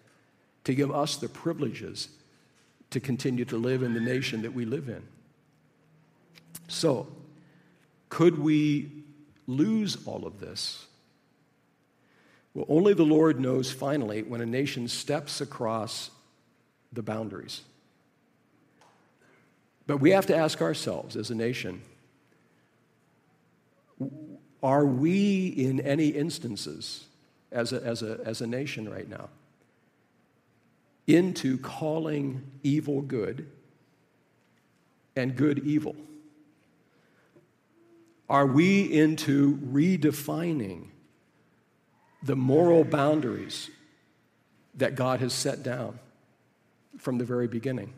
to 0.64 0.75
give 0.75 0.90
us 0.90 1.16
the 1.16 1.28
privileges 1.28 2.09
to 2.90 3.00
continue 3.00 3.45
to 3.47 3.57
live 3.57 3.83
in 3.83 3.95
the 3.95 4.00
nation 4.00 4.42
that 4.42 4.52
we 4.52 4.64
live 4.64 4.88
in. 4.88 5.02
So, 6.69 7.09
could 8.09 8.38
we 8.38 9.04
lose 9.47 10.07
all 10.07 10.26
of 10.26 10.38
this? 10.38 10.87
Well, 12.55 12.67
only 12.69 12.95
the 12.95 13.05
Lord 13.05 13.41
knows 13.41 13.71
finally 13.71 14.23
when 14.23 14.41
a 14.41 14.47
nation 14.47 14.89
steps 14.89 15.41
across 15.41 16.11
the 16.93 17.03
boundaries. 17.03 17.63
But 19.87 19.99
we 19.99 20.11
have 20.11 20.27
to 20.27 20.37
ask 20.37 20.61
ourselves 20.61 21.17
as 21.17 21.31
a 21.31 21.35
nation 21.35 21.83
are 24.63 24.87
we 24.87 25.49
in 25.49 25.81
any 25.81 26.09
instances 26.09 27.07
as 27.51 27.73
a, 27.73 27.83
as 27.83 28.03
a, 28.03 28.21
as 28.25 28.41
a 28.41 28.47
nation 28.47 28.89
right 28.89 29.09
now 29.09 29.29
into 31.07 31.59
calling 31.59 32.43
evil 32.63 33.03
good 33.03 33.49
and 35.17 35.35
good 35.35 35.59
evil? 35.61 35.97
Are 38.29 38.47
we 38.47 38.85
into 38.85 39.59
redefining 39.59 40.87
the 42.23 42.37
moral 42.37 42.85
boundaries 42.85 43.71
that 44.75 44.95
God 44.95 45.21
has 45.21 45.33
set 45.33 45.62
down 45.62 45.99
from 46.99 47.19
the 47.19 47.25
very 47.25 47.49
beginning? 47.49 47.93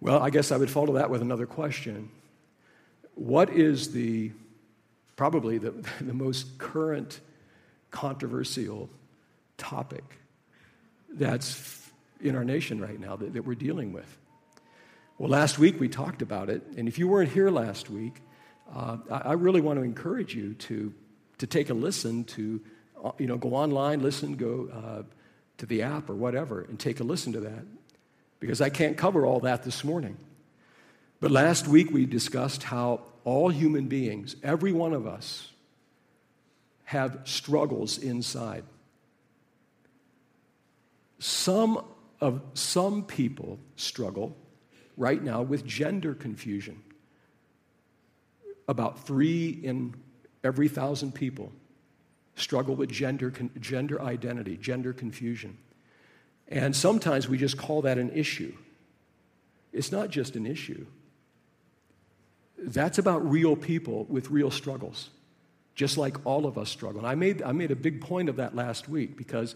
Well, 0.00 0.20
I 0.20 0.30
guess 0.30 0.52
I 0.52 0.56
would 0.56 0.70
follow 0.70 0.94
that 0.94 1.10
with 1.10 1.22
another 1.22 1.46
question. 1.46 2.10
What 3.14 3.50
is 3.50 3.92
the 3.92 4.32
probably 5.16 5.58
the, 5.58 5.70
the 6.00 6.14
most 6.14 6.58
current 6.58 7.20
controversial 7.90 8.90
topic 9.56 10.04
that's 11.08 11.90
in 12.20 12.36
our 12.36 12.44
nation 12.44 12.80
right 12.80 13.00
now 13.00 13.16
that, 13.16 13.32
that 13.32 13.42
we're 13.44 13.54
dealing 13.54 13.92
with? 13.92 14.18
Well, 15.18 15.30
last 15.30 15.58
week 15.58 15.80
we 15.80 15.88
talked 15.88 16.20
about 16.20 16.50
it, 16.50 16.62
and 16.76 16.88
if 16.88 16.98
you 16.98 17.08
weren't 17.08 17.30
here 17.30 17.50
last 17.50 17.88
week, 17.88 18.20
uh, 18.74 18.98
I, 19.10 19.16
I, 19.16 19.32
really 19.32 19.60
want 19.62 19.78
to 19.78 19.82
encourage 19.82 20.34
you 20.34 20.54
to, 20.54 20.92
to 21.38 21.46
take 21.46 21.70
a 21.70 21.74
listen 21.74 22.24
to, 22.24 22.60
you 23.18 23.26
know, 23.26 23.36
go 23.36 23.54
online, 23.54 24.00
listen, 24.00 24.36
go 24.36 24.68
uh, 24.72 25.02
to 25.58 25.66
the 25.66 25.82
app 25.82 26.10
or 26.10 26.14
whatever, 26.14 26.62
and 26.62 26.78
take 26.78 27.00
a 27.00 27.04
listen 27.04 27.32
to 27.32 27.40
that 27.40 27.64
because 28.40 28.60
I 28.60 28.68
can't 28.68 28.96
cover 28.96 29.24
all 29.24 29.40
that 29.40 29.62
this 29.62 29.84
morning. 29.84 30.16
But 31.20 31.30
last 31.30 31.66
week 31.66 31.90
we 31.90 32.06
discussed 32.06 32.62
how 32.62 33.02
all 33.24 33.48
human 33.48 33.86
beings, 33.86 34.36
every 34.42 34.72
one 34.72 34.92
of 34.92 35.06
us, 35.06 35.50
have 36.84 37.20
struggles 37.24 37.98
inside. 37.98 38.64
Some 41.18 41.84
of 42.20 42.40
some 42.54 43.02
people 43.02 43.58
struggle 43.76 44.36
right 44.96 45.22
now 45.22 45.42
with 45.42 45.64
gender 45.66 46.14
confusion. 46.14 46.82
About 48.68 49.06
three 49.06 49.48
in 49.48 49.94
every 50.44 50.68
thousand 50.68 51.12
people 51.12 51.52
struggle 52.36 52.76
with 52.76 52.90
gender, 52.90 53.32
gender 53.58 54.00
identity, 54.00 54.56
gender 54.56 54.92
confusion. 54.92 55.56
And 56.48 56.76
sometimes 56.76 57.28
we 57.28 57.38
just 57.38 57.56
call 57.56 57.82
that 57.82 57.98
an 57.98 58.10
issue. 58.10 58.54
It's 59.72 59.90
not 59.90 60.10
just 60.10 60.36
an 60.36 60.46
issue. 60.46 60.86
That's 62.58 62.98
about 62.98 63.28
real 63.28 63.56
people 63.56 64.04
with 64.04 64.30
real 64.30 64.50
struggles, 64.50 65.10
just 65.74 65.98
like 65.98 66.24
all 66.24 66.46
of 66.46 66.56
us 66.56 66.70
struggle. 66.70 67.00
And 67.00 67.08
I 67.08 67.14
made, 67.14 67.42
I 67.42 67.52
made 67.52 67.70
a 67.70 67.76
big 67.76 68.00
point 68.00 68.28
of 68.28 68.36
that 68.36 68.54
last 68.54 68.88
week 68.88 69.16
because 69.16 69.54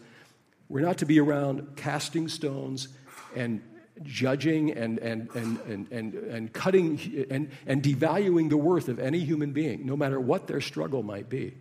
we're 0.69 0.81
not 0.81 0.99
to 0.99 1.07
be 1.07 1.21
around 1.21 1.77
casting 1.77 2.29
stones 2.29 2.89
and 3.37 3.63
judging 4.03 4.73
and, 4.73 4.99
and, 4.99 5.29
and, 5.35 5.61
and, 5.67 5.93
and, 5.93 6.15
and 6.15 6.53
cutting 6.53 7.27
and, 7.31 7.51
and 7.67 7.83
devaluing 7.83 8.49
the 8.49 8.57
worth 8.57 8.89
of 8.89 8.99
any 8.99 9.21
human 9.21 9.53
being, 9.53 9.85
no 9.87 9.97
matter 9.97 10.19
what 10.19 10.47
their 10.47 10.61
struggle 10.61 11.03
might 11.03 11.29
be. 11.29 11.55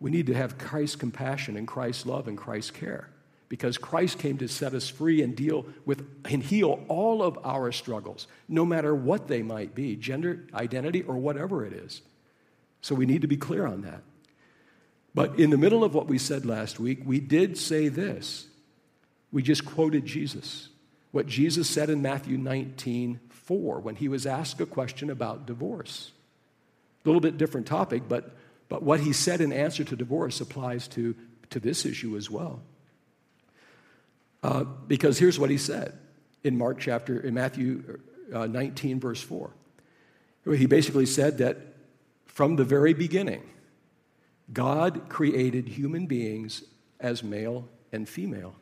We 0.00 0.10
need 0.10 0.26
to 0.26 0.34
have 0.34 0.58
Christ's 0.58 0.96
compassion 0.96 1.56
and 1.56 1.66
Christ's 1.66 2.06
love 2.06 2.28
and 2.28 2.36
Christ's 2.36 2.70
care 2.70 3.08
because 3.48 3.78
Christ 3.78 4.18
came 4.18 4.38
to 4.38 4.48
set 4.48 4.74
us 4.74 4.88
free 4.88 5.22
and 5.22 5.36
deal 5.36 5.66
with 5.84 6.04
and 6.24 6.42
heal 6.42 6.84
all 6.88 7.22
of 7.22 7.38
our 7.44 7.70
struggles, 7.72 8.26
no 8.48 8.64
matter 8.64 8.94
what 8.94 9.28
they 9.28 9.42
might 9.42 9.74
be 9.74 9.96
gender, 9.96 10.44
identity, 10.54 11.02
or 11.02 11.16
whatever 11.16 11.64
it 11.64 11.72
is. 11.72 12.02
So 12.80 12.94
we 12.94 13.06
need 13.06 13.22
to 13.22 13.28
be 13.28 13.36
clear 13.36 13.66
on 13.66 13.82
that. 13.82 14.02
But 15.14 15.38
in 15.38 15.50
the 15.50 15.56
middle 15.56 15.84
of 15.84 15.94
what 15.94 16.08
we 16.08 16.18
said 16.18 16.44
last 16.44 16.80
week, 16.80 17.00
we 17.04 17.20
did 17.20 17.56
say 17.56 17.88
this. 17.88 18.46
We 19.30 19.42
just 19.42 19.64
quoted 19.64 20.04
Jesus. 20.04 20.68
What 21.12 21.26
Jesus 21.26 21.70
said 21.70 21.90
in 21.90 22.02
Matthew 22.02 22.36
19, 22.36 23.20
4, 23.30 23.80
when 23.80 23.94
he 23.94 24.08
was 24.08 24.26
asked 24.26 24.60
a 24.60 24.66
question 24.66 25.10
about 25.10 25.46
divorce. 25.46 26.10
A 27.04 27.08
little 27.08 27.20
bit 27.20 27.38
different 27.38 27.66
topic, 27.66 28.02
but, 28.08 28.34
but 28.68 28.82
what 28.82 29.00
he 29.00 29.12
said 29.12 29.40
in 29.40 29.52
answer 29.52 29.84
to 29.84 29.96
divorce 29.96 30.40
applies 30.40 30.88
to, 30.88 31.14
to 31.50 31.60
this 31.60 31.84
issue 31.84 32.16
as 32.16 32.30
well. 32.30 32.62
Uh, 34.42 34.64
because 34.64 35.18
here's 35.18 35.38
what 35.38 35.50
he 35.50 35.58
said 35.58 35.96
in 36.42 36.58
Mark 36.58 36.78
chapter, 36.78 37.18
in 37.18 37.34
Matthew 37.34 37.98
uh, 38.32 38.46
19, 38.46 39.00
verse 39.00 39.22
4. 39.22 39.50
He 40.56 40.66
basically 40.66 41.06
said 41.06 41.38
that 41.38 41.58
from 42.26 42.56
the 42.56 42.64
very 42.64 42.92
beginning, 42.92 43.42
God 44.52 45.08
created 45.08 45.68
human 45.68 46.06
beings 46.06 46.64
as 47.00 47.22
male 47.22 47.68
and 47.92 48.08
female. 48.08 48.54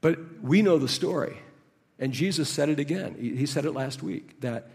But 0.00 0.42
we 0.42 0.62
know 0.62 0.78
the 0.78 0.88
story. 0.88 1.36
And 1.98 2.12
Jesus 2.12 2.48
said 2.48 2.68
it 2.68 2.78
again. 2.78 3.16
He 3.18 3.46
said 3.46 3.64
it 3.64 3.72
last 3.72 4.02
week 4.02 4.40
that 4.40 4.70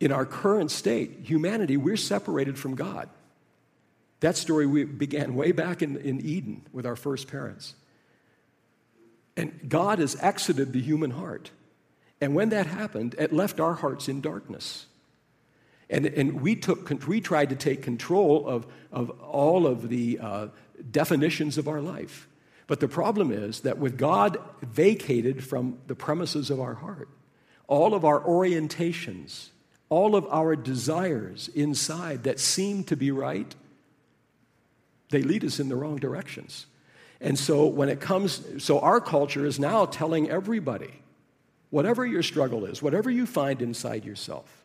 in 0.00 0.12
our 0.12 0.26
current 0.26 0.70
state, 0.70 1.20
humanity, 1.24 1.76
we're 1.76 1.96
separated 1.96 2.58
from 2.58 2.74
God. 2.74 3.08
That 4.20 4.36
story 4.36 4.66
we 4.66 4.84
began 4.84 5.34
way 5.34 5.52
back 5.52 5.82
in, 5.82 5.96
in 5.96 6.20
Eden 6.20 6.66
with 6.72 6.86
our 6.86 6.96
first 6.96 7.28
parents. 7.28 7.74
And 9.36 9.68
God 9.68 9.98
has 9.98 10.16
exited 10.22 10.72
the 10.72 10.80
human 10.80 11.10
heart. 11.10 11.50
And 12.20 12.34
when 12.34 12.48
that 12.50 12.66
happened, 12.66 13.14
it 13.18 13.32
left 13.32 13.60
our 13.60 13.74
hearts 13.74 14.08
in 14.08 14.20
darkness. 14.20 14.86
And, 15.90 16.06
and 16.06 16.40
we, 16.40 16.56
took, 16.56 16.88
we 17.06 17.20
tried 17.20 17.50
to 17.50 17.56
take 17.56 17.82
control 17.82 18.48
of, 18.48 18.66
of 18.90 19.10
all 19.20 19.66
of 19.66 19.88
the 19.88 20.18
uh, 20.20 20.46
definitions 20.90 21.58
of 21.58 21.68
our 21.68 21.80
life. 21.80 22.28
But 22.66 22.80
the 22.80 22.88
problem 22.88 23.30
is 23.30 23.60
that 23.60 23.78
with 23.78 23.98
God 23.98 24.38
vacated 24.62 25.44
from 25.44 25.78
the 25.86 25.94
premises 25.94 26.50
of 26.50 26.60
our 26.60 26.74
heart, 26.74 27.08
all 27.66 27.94
of 27.94 28.04
our 28.04 28.20
orientations, 28.20 29.48
all 29.94 30.16
of 30.16 30.26
our 30.26 30.56
desires 30.56 31.48
inside 31.54 32.24
that 32.24 32.40
seem 32.40 32.82
to 32.82 32.96
be 32.96 33.12
right 33.12 33.54
they 35.10 35.22
lead 35.22 35.44
us 35.44 35.60
in 35.60 35.68
the 35.68 35.76
wrong 35.76 35.96
directions. 35.96 36.66
And 37.20 37.38
so 37.38 37.66
when 37.66 37.88
it 37.88 38.00
comes, 38.00 38.42
so 38.58 38.80
our 38.80 39.00
culture 39.00 39.46
is 39.46 39.60
now 39.60 39.86
telling 39.86 40.28
everybody, 40.28 40.92
whatever 41.70 42.04
your 42.04 42.24
struggle 42.24 42.64
is, 42.64 42.82
whatever 42.82 43.10
you 43.10 43.24
find 43.24 43.62
inside 43.62 44.04
yourself, 44.04 44.64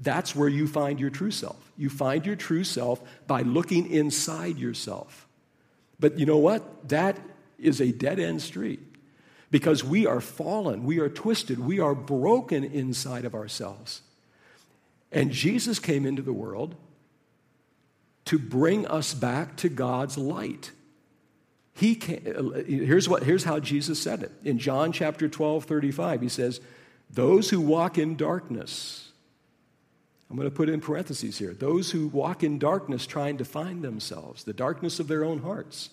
that's 0.00 0.34
where 0.34 0.48
you 0.48 0.66
find 0.66 0.98
your 0.98 1.10
true 1.10 1.30
self. 1.30 1.70
You 1.76 1.88
find 1.88 2.26
your 2.26 2.34
true 2.34 2.64
self 2.64 3.00
by 3.28 3.42
looking 3.42 3.88
inside 3.88 4.58
yourself. 4.58 5.28
But 6.00 6.18
you 6.18 6.26
know 6.26 6.38
what? 6.38 6.88
That 6.88 7.16
is 7.56 7.80
a 7.80 7.92
dead 7.92 8.18
end 8.18 8.42
street 8.42 8.80
because 9.52 9.84
we 9.84 10.04
are 10.04 10.20
fallen, 10.20 10.82
we 10.82 10.98
are 10.98 11.08
twisted, 11.08 11.60
we 11.60 11.78
are 11.78 11.94
broken 11.94 12.64
inside 12.64 13.24
of 13.24 13.36
ourselves. 13.36 14.02
And 15.16 15.30
Jesus 15.30 15.78
came 15.78 16.04
into 16.04 16.20
the 16.20 16.34
world 16.34 16.74
to 18.26 18.38
bring 18.38 18.86
us 18.86 19.14
back 19.14 19.56
to 19.56 19.70
God's 19.70 20.18
light. 20.18 20.72
He 21.72 21.94
can, 21.94 22.52
here's, 22.66 23.08
what, 23.08 23.22
here's 23.22 23.44
how 23.44 23.58
Jesus 23.58 23.98
said 24.00 24.22
it. 24.22 24.32
In 24.44 24.58
John 24.58 24.92
chapter 24.92 25.26
12, 25.26 25.64
35, 25.64 26.20
he 26.20 26.28
says, 26.28 26.60
Those 27.08 27.48
who 27.48 27.62
walk 27.62 27.96
in 27.96 28.16
darkness, 28.16 29.10
I'm 30.28 30.36
going 30.36 30.50
to 30.50 30.54
put 30.54 30.68
in 30.68 30.82
parentheses 30.82 31.38
here, 31.38 31.54
those 31.54 31.92
who 31.92 32.08
walk 32.08 32.44
in 32.44 32.58
darkness 32.58 33.06
trying 33.06 33.38
to 33.38 33.44
find 33.46 33.82
themselves, 33.82 34.44
the 34.44 34.52
darkness 34.52 35.00
of 35.00 35.08
their 35.08 35.24
own 35.24 35.38
hearts, 35.38 35.88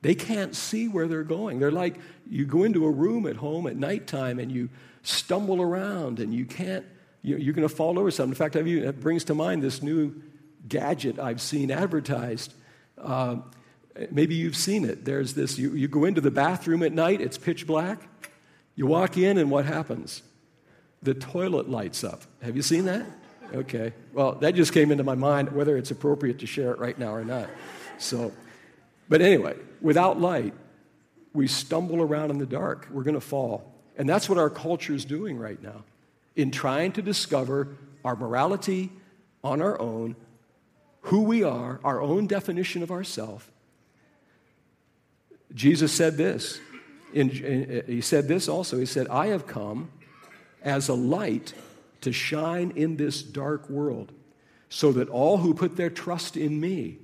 they 0.00 0.14
can't 0.14 0.56
see 0.56 0.88
where 0.88 1.08
they're 1.08 1.24
going. 1.24 1.58
They're 1.58 1.70
like 1.70 1.96
you 2.26 2.46
go 2.46 2.62
into 2.62 2.86
a 2.86 2.90
room 2.90 3.26
at 3.26 3.36
home 3.36 3.66
at 3.66 3.76
nighttime 3.76 4.38
and 4.38 4.50
you 4.50 4.70
stumble 5.02 5.60
around 5.60 6.20
and 6.20 6.32
you 6.32 6.46
can't, 6.46 6.86
you're 7.24 7.54
going 7.54 7.66
to 7.66 7.74
fall 7.74 7.98
over 7.98 8.10
something. 8.10 8.32
In 8.32 8.36
fact, 8.36 8.54
it 8.54 9.00
brings 9.00 9.24
to 9.24 9.34
mind 9.34 9.62
this 9.62 9.82
new 9.82 10.22
gadget 10.68 11.18
I've 11.18 11.40
seen 11.40 11.70
advertised. 11.70 12.52
Uh, 12.98 13.36
maybe 14.10 14.34
you've 14.34 14.56
seen 14.56 14.84
it. 14.84 15.06
There's 15.06 15.32
this 15.32 15.58
you, 15.58 15.74
you 15.74 15.88
go 15.88 16.04
into 16.04 16.20
the 16.20 16.30
bathroom 16.30 16.82
at 16.82 16.92
night, 16.92 17.22
it's 17.22 17.38
pitch 17.38 17.66
black. 17.66 18.02
You 18.76 18.86
walk 18.86 19.16
in, 19.16 19.38
and 19.38 19.50
what 19.50 19.64
happens? 19.64 20.22
The 21.02 21.14
toilet 21.14 21.68
lights 21.68 22.04
up. 22.04 22.22
Have 22.42 22.56
you 22.56 22.62
seen 22.62 22.84
that? 22.86 23.06
Okay. 23.54 23.94
Well, 24.12 24.32
that 24.36 24.54
just 24.54 24.72
came 24.72 24.90
into 24.90 25.04
my 25.04 25.14
mind, 25.14 25.52
whether 25.52 25.76
it's 25.78 25.90
appropriate 25.90 26.40
to 26.40 26.46
share 26.46 26.72
it 26.72 26.78
right 26.78 26.98
now 26.98 27.14
or 27.14 27.24
not. 27.24 27.48
So, 27.98 28.32
but 29.08 29.22
anyway, 29.22 29.56
without 29.80 30.20
light, 30.20 30.54
we 31.32 31.46
stumble 31.46 32.02
around 32.02 32.30
in 32.30 32.38
the 32.38 32.46
dark. 32.46 32.88
We're 32.90 33.02
going 33.02 33.14
to 33.14 33.20
fall. 33.20 33.72
And 33.96 34.08
that's 34.08 34.28
what 34.28 34.38
our 34.38 34.50
culture 34.50 34.92
is 34.92 35.04
doing 35.04 35.38
right 35.38 35.62
now 35.62 35.84
in 36.36 36.50
trying 36.50 36.92
to 36.92 37.02
discover 37.02 37.76
our 38.04 38.16
morality 38.16 38.90
on 39.42 39.62
our 39.62 39.80
own 39.80 40.16
who 41.02 41.22
we 41.22 41.42
are, 41.42 41.80
our 41.84 42.00
own 42.00 42.26
definition 42.26 42.82
of 42.82 42.90
ourself, 42.90 43.50
Jesus 45.54 45.92
said 45.92 46.16
this. 46.16 46.60
In, 47.12 47.30
in, 47.30 47.84
he 47.86 48.00
said 48.00 48.26
this 48.26 48.48
also. 48.48 48.78
He 48.78 48.86
said, 48.86 49.06
I 49.08 49.28
have 49.28 49.46
come 49.46 49.90
as 50.62 50.88
a 50.88 50.94
light 50.94 51.52
to 52.00 52.12
shine 52.12 52.72
in 52.74 52.96
this 52.96 53.22
dark 53.22 53.68
world, 53.70 54.12
so 54.68 54.92
that 54.92 55.08
all 55.08 55.38
who 55.38 55.54
put 55.54 55.76
their 55.76 55.90
trust 55.90 56.36
in 56.36 56.58
me 56.60 56.98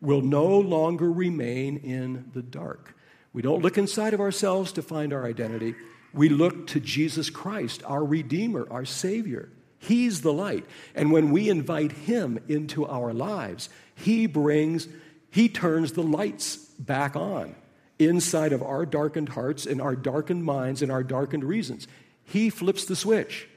will 0.00 0.22
no 0.22 0.46
longer 0.58 1.10
remain 1.10 1.78
in 1.78 2.30
the 2.32 2.42
dark. 2.42 2.94
We 3.32 3.42
don't 3.42 3.62
look 3.62 3.78
inside 3.78 4.14
of 4.14 4.20
ourselves 4.20 4.72
to 4.72 4.82
find 4.82 5.12
our 5.12 5.24
identity. 5.24 5.74
We 6.12 6.28
look 6.28 6.66
to 6.68 6.80
Jesus 6.80 7.30
Christ, 7.30 7.82
our 7.84 8.04
Redeemer, 8.04 8.66
our 8.70 8.84
Savior. 8.84 9.48
He's 9.78 10.20
the 10.20 10.32
light. 10.32 10.64
And 10.94 11.10
when 11.10 11.30
we 11.30 11.48
invite 11.48 11.92
Him 11.92 12.38
into 12.48 12.86
our 12.86 13.12
lives, 13.12 13.68
He 13.94 14.26
brings, 14.26 14.88
He 15.30 15.48
turns 15.48 15.92
the 15.92 16.02
lights 16.02 16.56
back 16.56 17.16
on 17.16 17.54
inside 17.98 18.52
of 18.52 18.62
our 18.62 18.86
darkened 18.86 19.30
hearts 19.30 19.66
and 19.66 19.80
our 19.80 19.94
darkened 19.94 20.44
minds 20.44 20.82
and 20.82 20.90
our 20.90 21.02
darkened 21.02 21.44
reasons. 21.44 21.86
He 22.24 22.50
flips 22.50 22.84
the 22.84 22.96
switch 22.96 23.48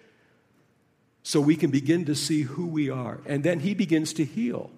so 1.23 1.39
we 1.39 1.55
can 1.55 1.71
begin 1.71 2.05
to 2.05 2.15
see 2.15 2.41
who 2.41 2.67
we 2.67 2.89
are. 2.89 3.21
And 3.25 3.43
then 3.43 3.61
He 3.61 3.73
begins 3.73 4.13
to 4.13 4.25
heal 4.25 4.69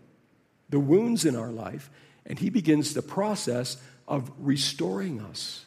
the 0.69 0.79
wounds 0.79 1.25
in 1.25 1.35
our 1.35 1.51
life, 1.51 1.89
and 2.25 2.39
He 2.39 2.49
begins 2.49 2.93
the 2.93 3.01
process 3.01 3.77
of 4.07 4.31
restoring 4.39 5.19
us 5.21 5.65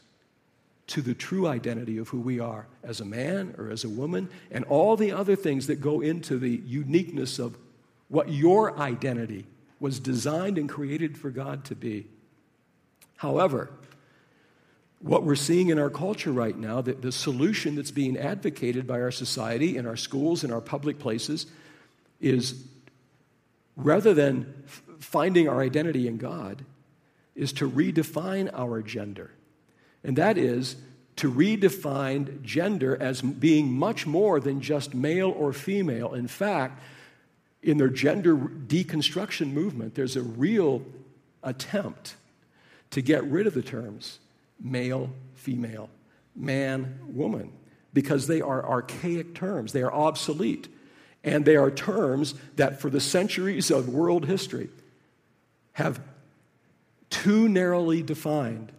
to 0.89 1.03
the 1.03 1.15
true 1.15 1.47
identity 1.47 1.99
of 1.99 2.09
who 2.09 2.21
we 2.21 2.41
are 2.41 2.67
as 2.83 3.01
a 3.01 3.05
man 3.05 3.55
or 3.59 3.71
as 3.71 3.85
a 3.85 3.89
woman, 3.89 4.29
and 4.51 4.65
all 4.65 4.97
the 4.97 5.13
other 5.13 5.37
things 5.37 5.67
that 5.67 5.81
go 5.81 6.01
into 6.01 6.39
the 6.39 6.61
uniqueness 6.65 7.39
of 7.39 7.57
what 8.09 8.31
your 8.31 8.79
identity 8.79 9.47
was 9.81 10.01
designed 10.01 10.59
and 10.59 10.69
created 10.69 11.17
for 11.17 11.31
God 11.31 11.65
to 11.67 11.75
be. 11.75 12.07
However, 13.17 13.71
what 15.01 15.23
we're 15.23 15.37
seeing 15.37 15.69
in 15.69 15.79
our 15.79 15.91
culture 15.91 16.33
right 16.33 16.57
now, 16.57 16.81
that 16.81 17.03
the 17.03 17.13
solution 17.13 17.77
that's 17.77 17.91
being 17.91 18.17
advocated 18.17 18.87
by 18.87 19.01
our 19.01 19.13
society, 19.13 19.77
in 19.77 19.87
our 19.87 19.97
schools, 19.97 20.43
in 20.43 20.53
our 20.53 20.61
public 20.61 20.99
places, 20.99 21.47
is 22.21 22.65
rather 23.77 24.13
than 24.13 24.65
finding 24.99 25.49
our 25.49 25.61
identity 25.61 26.09
in 26.09 26.17
God, 26.17 26.65
is 27.37 27.53
to 27.53 27.71
redefine 27.71 28.51
our 28.53 28.83
gender. 28.83 29.31
And 30.05 30.17
that 30.17 30.39
is 30.39 30.77
to 31.17 31.33
redefine 31.33 32.43
gender 32.43 32.97
as 33.01 33.21
being 33.21 33.73
much 33.73 34.07
more 34.07 34.39
than 34.39 34.61
just 34.61 34.95
male 34.95 35.31
or 35.31 35.53
female. 35.53 36.15
In 36.15 36.29
fact, 36.29 36.81
in 37.63 37.77
their 37.77 37.89
gender 37.89 38.37
deconstruction 38.37 39.53
movement, 39.53 39.97
there's 39.97 40.17
a 40.17 40.23
real 40.23 40.83
attempt 41.43 42.15
to 42.91 43.03
get 43.03 43.25
rid 43.25 43.47
of 43.47 43.55
the 43.55 43.63
terms 43.63 44.21
male, 44.61 45.11
female, 45.35 45.89
man, 46.35 46.99
woman, 47.07 47.53
because 47.93 48.27
they 48.27 48.41
are 48.41 48.65
archaic 48.65 49.35
terms, 49.35 49.73
they 49.73 49.83
are 49.83 49.93
obsolete. 49.93 50.69
And 51.25 51.45
they 51.45 51.57
are 51.57 51.71
terms 51.71 52.35
that, 52.57 52.81
for 52.81 52.91
the 52.91 53.01
centuries 53.01 53.73
of 53.73 53.89
world 53.89 54.27
history, 54.27 54.71
have 55.73 56.01
too 57.11 57.49
narrowly 57.49 58.03
defined 58.03 58.73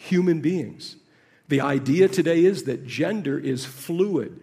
human 0.00 0.40
beings. 0.40 0.96
The 1.48 1.60
idea 1.60 2.08
today 2.08 2.44
is 2.44 2.64
that 2.64 2.86
gender 2.86 3.38
is 3.38 3.64
fluid. 3.64 4.40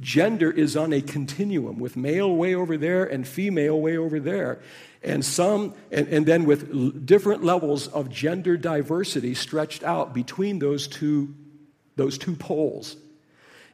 Gender 0.00 0.50
is 0.50 0.76
on 0.76 0.92
a 0.92 1.00
continuum 1.00 1.78
with 1.78 1.96
male 1.96 2.34
way 2.34 2.54
over 2.54 2.76
there 2.76 3.04
and 3.04 3.28
female 3.28 3.80
way 3.80 3.96
over 3.96 4.18
there 4.18 4.60
and 5.04 5.22
some 5.22 5.74
and, 5.92 6.08
and 6.08 6.26
then 6.26 6.46
with 6.46 6.70
l- 6.72 6.88
different 6.88 7.44
levels 7.44 7.88
of 7.88 8.08
gender 8.08 8.56
diversity 8.56 9.34
stretched 9.34 9.84
out 9.84 10.14
between 10.14 10.58
those 10.58 10.88
two 10.88 11.34
those 11.96 12.16
two 12.16 12.34
poles 12.34 12.96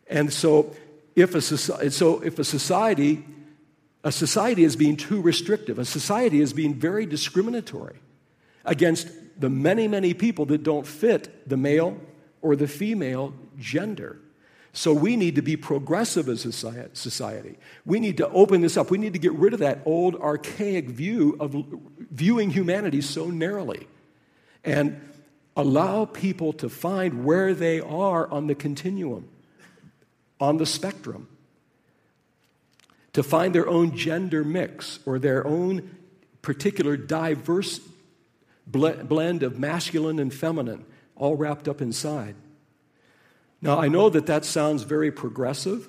and 0.08 0.32
so 0.32 0.74
if 1.14 1.36
a 1.36 1.40
so 1.40 2.20
if 2.20 2.38
a 2.40 2.44
society 2.44 3.24
a 4.02 4.10
society 4.10 4.64
is 4.64 4.74
being 4.74 4.96
too 4.96 5.22
restrictive 5.22 5.78
a 5.78 5.84
society 5.84 6.40
is 6.40 6.52
being 6.52 6.74
very 6.74 7.06
discriminatory 7.06 8.00
against 8.64 9.08
the 9.40 9.50
many 9.50 9.88
many 9.88 10.14
people 10.14 10.46
that 10.46 10.62
don't 10.62 10.86
fit 10.86 11.48
the 11.48 11.56
male 11.56 11.98
or 12.42 12.54
the 12.54 12.68
female 12.68 13.34
gender 13.58 14.20
so 14.72 14.92
we 14.92 15.16
need 15.16 15.34
to 15.34 15.42
be 15.42 15.56
progressive 15.56 16.28
as 16.28 16.44
a 16.44 16.52
society. 16.94 17.56
We 17.84 17.98
need 17.98 18.18
to 18.18 18.28
open 18.28 18.60
this 18.60 18.76
up. 18.76 18.90
We 18.90 18.98
need 18.98 19.14
to 19.14 19.18
get 19.18 19.32
rid 19.32 19.52
of 19.52 19.60
that 19.60 19.80
old 19.84 20.14
archaic 20.16 20.88
view 20.88 21.36
of 21.40 21.56
viewing 22.10 22.50
humanity 22.50 23.00
so 23.00 23.30
narrowly 23.30 23.88
and 24.64 25.00
allow 25.56 26.04
people 26.04 26.52
to 26.54 26.68
find 26.68 27.24
where 27.24 27.52
they 27.52 27.80
are 27.80 28.30
on 28.30 28.46
the 28.46 28.54
continuum, 28.54 29.28
on 30.38 30.58
the 30.58 30.66
spectrum, 30.66 31.26
to 33.12 33.24
find 33.24 33.52
their 33.52 33.68
own 33.68 33.96
gender 33.96 34.44
mix 34.44 35.00
or 35.04 35.18
their 35.18 35.44
own 35.44 35.96
particular 36.42 36.96
diverse 36.96 37.80
blend 38.70 39.42
of 39.42 39.58
masculine 39.58 40.18
and 40.18 40.32
feminine, 40.32 40.84
all 41.16 41.36
wrapped 41.36 41.68
up 41.68 41.80
inside. 41.80 42.34
Now, 43.60 43.78
I 43.78 43.88
know 43.88 44.08
that 44.08 44.26
that 44.26 44.44
sounds 44.44 44.84
very 44.84 45.12
progressive, 45.12 45.88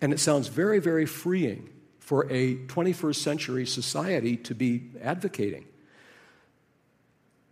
and 0.00 0.12
it 0.12 0.18
sounds 0.18 0.48
very, 0.48 0.80
very 0.80 1.06
freeing 1.06 1.70
for 2.00 2.26
a 2.30 2.56
21st 2.56 3.16
century 3.16 3.66
society 3.66 4.36
to 4.36 4.54
be 4.54 4.90
advocating. 5.00 5.66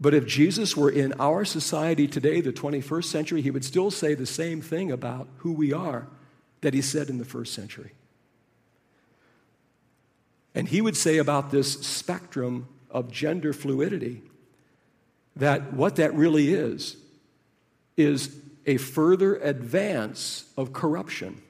But 0.00 0.14
if 0.14 0.26
Jesus 0.26 0.76
were 0.76 0.90
in 0.90 1.12
our 1.20 1.44
society 1.44 2.08
today, 2.08 2.40
the 2.40 2.52
21st 2.52 3.04
century, 3.04 3.42
he 3.42 3.50
would 3.50 3.64
still 3.64 3.90
say 3.90 4.14
the 4.14 4.26
same 4.26 4.60
thing 4.62 4.90
about 4.90 5.28
who 5.38 5.52
we 5.52 5.72
are 5.72 6.08
that 6.62 6.74
he 6.74 6.82
said 6.82 7.08
in 7.08 7.18
the 7.18 7.24
first 7.24 7.52
century. 7.52 7.92
And 10.54 10.68
he 10.68 10.80
would 10.80 10.96
say 10.96 11.18
about 11.18 11.50
this 11.50 11.74
spectrum 11.86 12.66
of 12.90 13.10
gender 13.10 13.52
fluidity 13.52 14.22
that 15.36 15.72
what 15.72 15.96
that 15.96 16.14
really 16.14 16.52
is 16.52 16.96
is 17.96 18.36
a 18.66 18.76
further 18.76 19.36
advance 19.36 20.44
of 20.56 20.72
corruption 20.72 21.40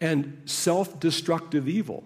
and 0.00 0.42
self 0.44 1.00
destructive 1.00 1.68
evil 1.68 2.04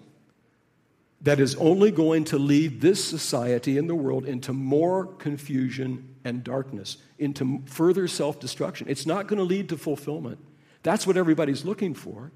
that 1.22 1.38
is 1.38 1.55
only 1.57 1.90
going 1.90 2.25
to 2.25 2.38
lead 2.38 2.81
this 2.81 3.03
society 3.05 3.79
and 3.79 3.88
the 3.88 3.94
world 3.94 4.25
into 4.25 4.53
more 4.53 5.07
confusion 5.07 6.16
and 6.25 6.42
darkness, 6.42 6.96
into 7.18 7.62
further 7.66 8.09
self 8.09 8.40
destruction. 8.40 8.88
It's 8.88 9.07
not 9.07 9.29
going 9.29 9.38
to 9.38 9.44
lead 9.44 9.68
to 9.68 9.77
fulfillment. 9.77 10.38
That's 10.83 11.07
what 11.07 11.16
everybody's 11.16 11.64
looking 11.64 11.94
for. 11.94 12.33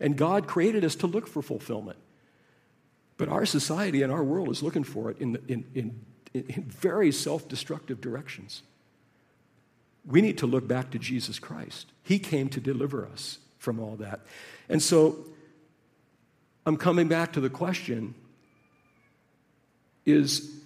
And 0.00 0.16
God 0.16 0.48
created 0.48 0.84
us 0.84 0.96
to 0.96 1.06
look 1.06 1.28
for 1.28 1.42
fulfillment. 1.42 1.98
But 3.16 3.28
our 3.28 3.46
society 3.46 4.02
and 4.02 4.12
our 4.12 4.24
world 4.24 4.50
is 4.50 4.62
looking 4.62 4.84
for 4.84 5.10
it 5.10 5.18
in, 5.18 5.36
in, 5.48 5.64
in, 5.74 6.00
in 6.34 6.64
very 6.64 7.12
self 7.12 7.48
destructive 7.48 8.00
directions 8.00 8.62
we 10.06 10.20
need 10.20 10.38
to 10.38 10.46
look 10.46 10.68
back 10.68 10.90
to 10.90 10.98
Jesus 10.98 11.38
Christ. 11.38 11.86
He 12.02 12.18
came 12.18 12.48
to 12.50 12.60
deliver 12.60 13.06
us 13.06 13.38
from 13.58 13.80
all 13.80 13.96
that. 13.96 14.20
And 14.68 14.82
so 14.82 15.16
I'm 16.66 16.76
coming 16.76 17.08
back 17.08 17.32
to 17.34 17.40
the 17.40 17.50
question 17.50 18.14
is, 20.04 20.60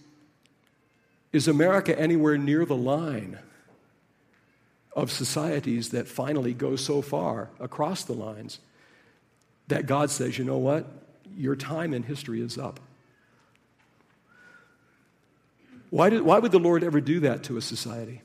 is 1.32 1.46
America 1.46 1.98
anywhere 1.98 2.36
near 2.36 2.64
the 2.64 2.76
line 2.76 3.38
of 4.96 5.12
societies 5.12 5.90
that 5.90 6.08
finally 6.08 6.52
go 6.52 6.74
so 6.74 7.00
far 7.00 7.50
across 7.60 8.02
the 8.02 8.14
lines 8.14 8.58
that 9.68 9.86
God 9.86 10.10
says, 10.10 10.38
you 10.38 10.44
know 10.44 10.58
what? 10.58 10.86
Your 11.38 11.54
time 11.54 11.94
in 11.94 12.02
history 12.02 12.40
is 12.40 12.58
up. 12.58 12.80
Why, 15.90 16.10
did, 16.10 16.22
why 16.22 16.40
would 16.40 16.52
the 16.52 16.58
Lord 16.58 16.82
ever 16.82 17.00
do 17.00 17.20
that 17.20 17.44
to 17.44 17.56
a 17.56 17.62
society? 17.62 18.22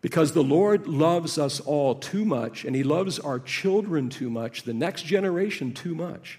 Because 0.00 0.32
the 0.32 0.44
Lord 0.44 0.86
loves 0.86 1.38
us 1.38 1.58
all 1.58 1.96
too 1.96 2.24
much, 2.24 2.64
and 2.64 2.74
He 2.76 2.84
loves 2.84 3.18
our 3.18 3.40
children 3.40 4.08
too 4.08 4.30
much, 4.30 4.62
the 4.62 4.72
next 4.72 5.02
generation 5.02 5.74
too 5.74 5.94
much, 5.94 6.38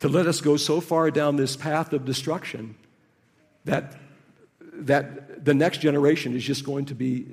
to 0.00 0.08
let 0.08 0.26
us 0.26 0.40
go 0.40 0.56
so 0.56 0.80
far 0.80 1.10
down 1.10 1.36
this 1.36 1.54
path 1.54 1.92
of 1.92 2.06
destruction 2.06 2.76
that, 3.66 3.94
that 4.72 5.44
the 5.44 5.54
next 5.54 5.78
generation 5.82 6.34
is 6.34 6.42
just 6.42 6.64
going 6.64 6.86
to 6.86 6.94
be 6.94 7.26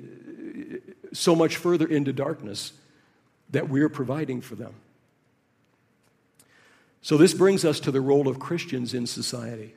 so 1.12 1.34
much 1.34 1.56
further 1.56 1.86
into 1.86 2.12
darkness 2.12 2.72
that 3.50 3.70
we're 3.70 3.88
providing 3.88 4.42
for 4.42 4.54
them. 4.54 4.74
So, 7.02 7.16
this 7.16 7.34
brings 7.34 7.64
us 7.64 7.80
to 7.80 7.90
the 7.90 8.00
role 8.00 8.28
of 8.28 8.38
Christians 8.38 8.94
in 8.94 9.06
society. 9.06 9.74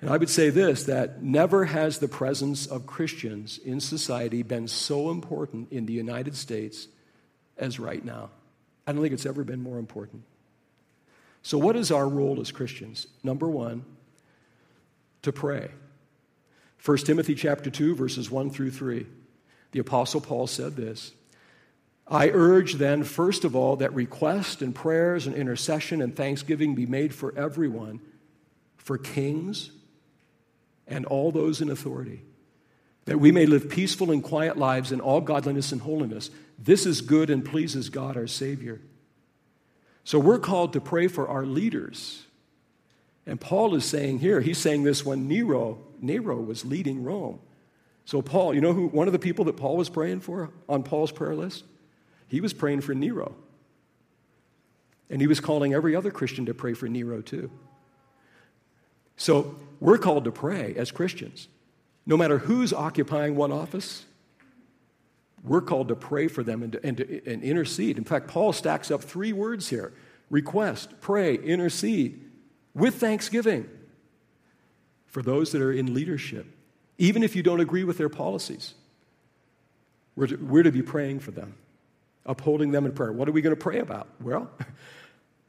And 0.00 0.10
I 0.10 0.18
would 0.18 0.28
say 0.28 0.50
this 0.50 0.84
that 0.84 1.22
never 1.22 1.64
has 1.64 1.98
the 1.98 2.08
presence 2.08 2.66
of 2.66 2.86
Christians 2.86 3.58
in 3.58 3.80
society 3.80 4.42
been 4.42 4.68
so 4.68 5.10
important 5.10 5.72
in 5.72 5.86
the 5.86 5.94
United 5.94 6.36
States 6.36 6.88
as 7.56 7.80
right 7.80 8.04
now. 8.04 8.30
I 8.86 8.92
don't 8.92 9.00
think 9.00 9.14
it's 9.14 9.24
ever 9.24 9.44
been 9.44 9.62
more 9.62 9.78
important. 9.78 10.24
So, 11.42 11.56
what 11.56 11.74
is 11.74 11.90
our 11.90 12.06
role 12.06 12.38
as 12.40 12.52
Christians? 12.52 13.06
Number 13.22 13.48
one, 13.48 13.84
to 15.22 15.32
pray. 15.32 15.70
1 16.84 16.98
Timothy 16.98 17.34
chapter 17.34 17.70
2, 17.70 17.94
verses 17.94 18.30
1 18.30 18.50
through 18.50 18.72
3. 18.72 19.06
The 19.72 19.78
Apostle 19.78 20.20
Paul 20.20 20.46
said 20.46 20.76
this 20.76 21.12
I 22.06 22.28
urge 22.28 22.74
then, 22.74 23.02
first 23.02 23.44
of 23.44 23.56
all, 23.56 23.76
that 23.76 23.94
requests 23.94 24.60
and 24.60 24.74
prayers 24.74 25.26
and 25.26 25.34
intercession 25.34 26.02
and 26.02 26.14
thanksgiving 26.14 26.74
be 26.74 26.86
made 26.86 27.14
for 27.14 27.36
everyone, 27.36 28.00
for 28.76 28.98
kings 28.98 29.70
and 30.86 31.06
all 31.06 31.32
those 31.32 31.62
in 31.62 31.70
authority, 31.70 32.22
that 33.06 33.18
we 33.18 33.32
may 33.32 33.46
live 33.46 33.70
peaceful 33.70 34.10
and 34.10 34.22
quiet 34.22 34.58
lives 34.58 34.92
in 34.92 35.00
all 35.00 35.22
godliness 35.22 35.72
and 35.72 35.80
holiness. 35.80 36.30
This 36.58 36.84
is 36.84 37.00
good 37.00 37.30
and 37.30 37.42
pleases 37.44 37.88
God 37.88 38.16
our 38.16 38.26
Savior. 38.26 38.80
So 40.04 40.18
we're 40.18 40.38
called 40.38 40.74
to 40.74 40.80
pray 40.82 41.08
for 41.08 41.26
our 41.28 41.46
leaders. 41.46 42.26
And 43.26 43.40
Paul 43.40 43.74
is 43.74 43.86
saying 43.86 44.18
here, 44.18 44.42
he's 44.42 44.58
saying 44.58 44.82
this 44.82 45.06
when 45.06 45.26
Nero, 45.26 45.78
Nero 46.02 46.36
was 46.36 46.66
leading 46.66 47.02
Rome. 47.02 47.40
So 48.04 48.20
Paul, 48.20 48.54
you 48.54 48.60
know 48.60 48.74
who 48.74 48.88
one 48.88 49.06
of 49.06 49.14
the 49.14 49.18
people 49.18 49.46
that 49.46 49.56
Paul 49.56 49.78
was 49.78 49.88
praying 49.88 50.20
for 50.20 50.50
on 50.68 50.82
Paul's 50.82 51.10
prayer 51.10 51.34
list? 51.34 51.64
He 52.34 52.40
was 52.40 52.52
praying 52.52 52.80
for 52.80 52.96
Nero. 52.96 53.36
And 55.08 55.20
he 55.20 55.28
was 55.28 55.38
calling 55.38 55.72
every 55.72 55.94
other 55.94 56.10
Christian 56.10 56.46
to 56.46 56.52
pray 56.52 56.74
for 56.74 56.88
Nero 56.88 57.20
too. 57.20 57.48
So 59.16 59.54
we're 59.78 59.98
called 59.98 60.24
to 60.24 60.32
pray 60.32 60.74
as 60.76 60.90
Christians. 60.90 61.46
No 62.04 62.16
matter 62.16 62.38
who's 62.38 62.72
occupying 62.72 63.36
one 63.36 63.52
office, 63.52 64.04
we're 65.44 65.60
called 65.60 65.86
to 65.86 65.94
pray 65.94 66.26
for 66.26 66.42
them 66.42 66.64
and, 66.64 66.72
to, 66.72 66.84
and, 66.84 66.96
to, 66.96 67.32
and 67.32 67.40
intercede. 67.44 67.98
In 67.98 68.04
fact, 68.04 68.26
Paul 68.26 68.52
stacks 68.52 68.90
up 68.90 69.04
three 69.04 69.32
words 69.32 69.68
here 69.68 69.92
request, 70.28 71.00
pray, 71.00 71.36
intercede, 71.36 72.20
with 72.74 72.96
thanksgiving 72.96 73.68
for 75.06 75.22
those 75.22 75.52
that 75.52 75.62
are 75.62 75.72
in 75.72 75.94
leadership, 75.94 76.46
even 76.98 77.22
if 77.22 77.36
you 77.36 77.44
don't 77.44 77.60
agree 77.60 77.84
with 77.84 77.96
their 77.96 78.08
policies. 78.08 78.74
We're 80.16 80.26
to, 80.26 80.36
we're 80.36 80.64
to 80.64 80.72
be 80.72 80.82
praying 80.82 81.20
for 81.20 81.30
them, 81.30 81.54
upholding 82.26 82.70
them 82.70 82.86
in 82.86 82.92
prayer. 82.92 83.12
What 83.12 83.28
are 83.28 83.32
we 83.32 83.42
going 83.42 83.54
to 83.54 83.60
pray 83.60 83.78
about? 83.78 84.08
Well, 84.20 84.50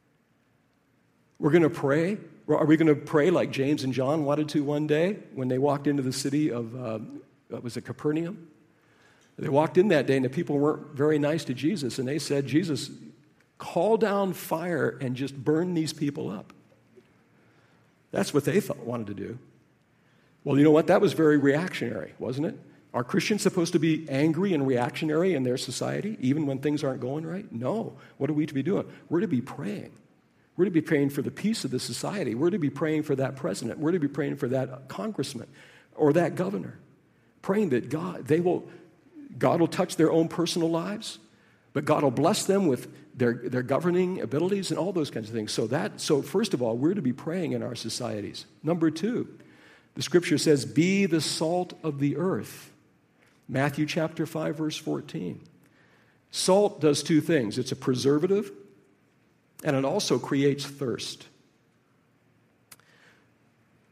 we're 1.38 1.50
going 1.50 1.62
to 1.62 1.70
pray. 1.70 2.18
Are 2.48 2.64
we 2.64 2.76
going 2.76 2.88
to 2.88 2.94
pray 2.94 3.30
like 3.30 3.50
James 3.50 3.84
and 3.84 3.92
John 3.92 4.24
wanted 4.24 4.48
to 4.50 4.62
one 4.62 4.86
day 4.86 5.18
when 5.34 5.48
they 5.48 5.58
walked 5.58 5.86
into 5.86 6.02
the 6.02 6.12
city 6.12 6.50
of, 6.50 6.76
uh, 6.76 6.98
was 7.60 7.76
it 7.76 7.82
Capernaum? 7.82 8.48
They 9.38 9.48
walked 9.48 9.76
in 9.76 9.88
that 9.88 10.06
day 10.06 10.16
and 10.16 10.24
the 10.24 10.30
people 10.30 10.58
weren't 10.58 10.94
very 10.94 11.18
nice 11.18 11.44
to 11.44 11.54
Jesus, 11.54 11.98
and 11.98 12.08
they 12.08 12.18
said, 12.18 12.46
Jesus, 12.46 12.90
call 13.58 13.96
down 13.96 14.32
fire 14.32 14.96
and 15.00 15.14
just 15.14 15.36
burn 15.36 15.74
these 15.74 15.92
people 15.92 16.30
up. 16.30 16.52
That's 18.12 18.32
what 18.32 18.44
they 18.44 18.60
thought, 18.60 18.78
wanted 18.78 19.08
to 19.08 19.14
do. 19.14 19.38
Well, 20.44 20.56
you 20.56 20.64
know 20.64 20.70
what? 20.70 20.86
That 20.86 21.00
was 21.00 21.12
very 21.12 21.36
reactionary, 21.36 22.14
wasn't 22.18 22.46
it? 22.46 22.58
Are 22.96 23.04
Christians 23.04 23.42
supposed 23.42 23.74
to 23.74 23.78
be 23.78 24.06
angry 24.08 24.54
and 24.54 24.66
reactionary 24.66 25.34
in 25.34 25.42
their 25.42 25.58
society, 25.58 26.16
even 26.18 26.46
when 26.46 26.60
things 26.60 26.82
aren't 26.82 27.02
going 27.02 27.26
right? 27.26 27.44
No. 27.52 27.98
What 28.16 28.30
are 28.30 28.32
we 28.32 28.46
to 28.46 28.54
be 28.54 28.62
doing? 28.62 28.86
We're 29.10 29.20
to 29.20 29.28
be 29.28 29.42
praying. 29.42 29.92
We're 30.56 30.64
to 30.64 30.70
be 30.70 30.80
praying 30.80 31.10
for 31.10 31.20
the 31.20 31.30
peace 31.30 31.66
of 31.66 31.70
the 31.70 31.78
society. 31.78 32.34
We're 32.34 32.48
to 32.48 32.58
be 32.58 32.70
praying 32.70 33.02
for 33.02 33.14
that 33.14 33.36
president. 33.36 33.80
We're 33.80 33.92
to 33.92 33.98
be 33.98 34.08
praying 34.08 34.36
for 34.36 34.48
that 34.48 34.88
congressman 34.88 35.46
or 35.94 36.14
that 36.14 36.36
governor. 36.36 36.78
Praying 37.42 37.68
that 37.68 37.90
God, 37.90 38.28
they 38.28 38.40
will, 38.40 38.66
God 39.38 39.60
will 39.60 39.68
touch 39.68 39.96
their 39.96 40.10
own 40.10 40.28
personal 40.28 40.70
lives, 40.70 41.18
but 41.74 41.84
God 41.84 42.02
will 42.02 42.10
bless 42.10 42.46
them 42.46 42.66
with 42.66 42.88
their, 43.14 43.34
their 43.34 43.62
governing 43.62 44.22
abilities 44.22 44.70
and 44.70 44.78
all 44.78 44.94
those 44.94 45.10
kinds 45.10 45.28
of 45.28 45.34
things. 45.34 45.52
So 45.52 45.66
that, 45.66 46.00
so 46.00 46.22
first 46.22 46.54
of 46.54 46.62
all, 46.62 46.78
we're 46.78 46.94
to 46.94 47.02
be 47.02 47.12
praying 47.12 47.52
in 47.52 47.62
our 47.62 47.74
societies. 47.74 48.46
Number 48.62 48.90
two, 48.90 49.28
the 49.96 50.02
scripture 50.02 50.38
says, 50.38 50.64
be 50.64 51.04
the 51.04 51.20
salt 51.20 51.78
of 51.82 51.98
the 51.98 52.16
earth. 52.16 52.72
Matthew 53.48 53.86
chapter 53.86 54.26
5, 54.26 54.56
verse 54.56 54.76
14. 54.76 55.40
Salt 56.30 56.80
does 56.80 57.02
two 57.02 57.20
things. 57.20 57.58
It's 57.58 57.72
a 57.72 57.76
preservative 57.76 58.50
and 59.64 59.76
it 59.76 59.84
also 59.84 60.18
creates 60.18 60.64
thirst. 60.64 61.26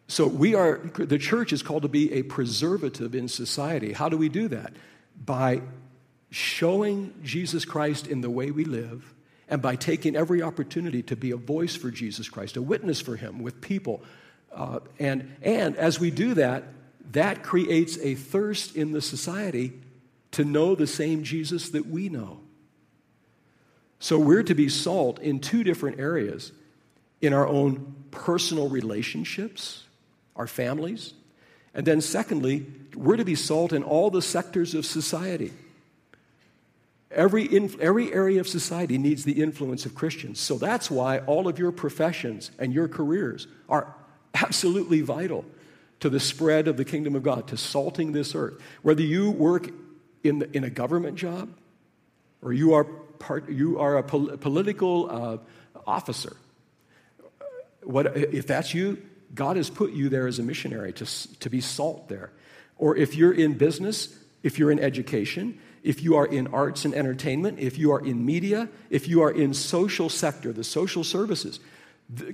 So 0.09 0.27
we 0.27 0.55
are 0.55 0.79
the 0.95 1.19
church 1.19 1.53
is 1.53 1.63
called 1.63 1.83
to 1.83 1.89
be 1.89 2.13
a 2.13 2.23
preservative 2.23 3.15
in 3.15 3.29
society. 3.29 3.93
How 3.93 4.09
do 4.09 4.17
we 4.17 4.29
do 4.29 4.49
that? 4.49 4.75
By 5.25 5.63
showing 6.31 7.15
Jesus 7.23 7.65
Christ 7.65 8.07
in 8.07 8.21
the 8.21 8.31
way 8.31 8.51
we 8.51 8.65
live 8.65 9.15
and 9.49 9.63
by 9.63 9.77
taking 9.77 10.17
every 10.17 10.43
opportunity 10.43 11.03
to 11.05 11.17
be 11.17 11.31
a 11.31 11.37
voice 11.37 11.75
for 11.75 11.91
Jesus 11.91 12.29
Christ, 12.29 12.57
a 12.57 12.63
witness 12.63 13.01
for 13.01 13.17
him 13.17 13.43
with 13.43 13.61
people. 13.61 14.03
Uh, 14.53 14.81
and, 14.99 15.35
and 15.43 15.77
as 15.77 15.99
we 15.99 16.11
do 16.11 16.35
that, 16.35 16.65
that 17.13 17.43
creates 17.43 17.99
a 17.99 18.15
thirst 18.15 18.77
in 18.77 18.93
the 18.93 19.01
society 19.01 19.73
to 20.33 20.45
know 20.45 20.75
the 20.75 20.87
same 20.87 21.23
Jesus 21.23 21.71
that 21.71 21.87
we 21.87 22.09
know. 22.09 22.41
So 24.01 24.19
we're 24.19 24.43
to 24.43 24.55
be 24.55 24.69
salt 24.69 25.19
in 25.21 25.41
two 25.41 25.65
different 25.65 25.99
areas 25.99 26.53
in 27.21 27.33
our 27.33 27.47
own 27.47 27.95
personal 28.11 28.69
relationships, 28.69 29.85
our 30.37 30.47
families, 30.47 31.15
and 31.75 31.87
then 31.87 32.01
secondly, 32.01 32.67
we're 32.95 33.17
to 33.17 33.25
be 33.25 33.35
salt 33.35 33.73
in 33.73 33.83
all 33.83 34.11
the 34.11 34.23
sectors 34.23 34.75
of 34.75 34.87
society. 34.87 35.53
Every, 37.11 37.49
every 37.81 38.13
area 38.13 38.41
of 38.41 38.49
society 38.49 38.99
needs 38.99 39.25
the 39.25 39.43
influence 39.43 39.87
of 39.87 39.95
Christians. 39.95 40.41
So 40.41 40.57
that's 40.57 40.91
why 40.91 41.19
all 41.21 41.49
of 41.49 41.59
your 41.59 41.73
professions 41.73 42.51
and 42.59 42.73
your 42.73 42.89
careers 42.89 43.47
are 43.69 43.93
absolutely 44.35 45.01
vital 45.01 45.45
to 46.05 46.11
the 46.11 46.21
spread 46.21 46.69
of 46.69 46.77
the 46.77 46.85
kingdom 46.85 47.17
of 47.17 47.23
God, 47.23 47.49
to 47.49 47.57
salting 47.57 48.13
this 48.13 48.35
earth. 48.35 48.61
Whether 48.83 49.01
you 49.01 49.31
work 49.31 49.71
in, 50.23 50.41
the, 50.41 50.55
in 50.55 50.63
a 50.63 50.69
government 50.69 51.17
job 51.17 51.49
or 52.43 52.53
you 52.53 52.75
are 52.75 52.85
part, 52.85 53.49
you 53.49 53.79
are 53.79 53.97
a 53.97 54.03
pol- 54.03 54.37
political 54.37 55.09
uh, 55.11 55.39
officer. 55.87 56.37
What, 57.83 58.15
if 58.19 58.47
that's 58.47 58.75
you, 58.75 58.99
God 59.35 59.57
has 59.57 59.71
put 59.71 59.93
you 59.93 60.11
there 60.11 60.27
as 60.27 60.39
a 60.39 60.43
missionary 60.43 60.93
to, 60.93 61.07
to 61.39 61.49
be 61.49 61.63
salt 61.63 62.11
there. 62.11 62.33
Or 62.77 62.95
if 62.95 63.17
you're 63.17 63.33
in 63.33 63.55
business, 63.55 64.15
if 64.43 64.59
you're 64.59 64.71
in 64.71 64.81
education, 64.81 65.59
if 65.83 66.03
you 66.03 66.17
are 66.17 66.27
in 66.27 66.49
arts 66.49 66.85
and 66.85 66.95
entertainment, 66.95 67.61
if 67.61 67.79
you 67.79 67.93
are 67.93 68.05
in 68.05 68.27
media, 68.27 68.69
if 68.91 69.09
you 69.09 69.23
are 69.23 69.31
in 69.31 69.55
social 69.55 70.11
sector, 70.11 70.53
the 70.53 70.65
social 70.65 71.03
services, 71.03 71.61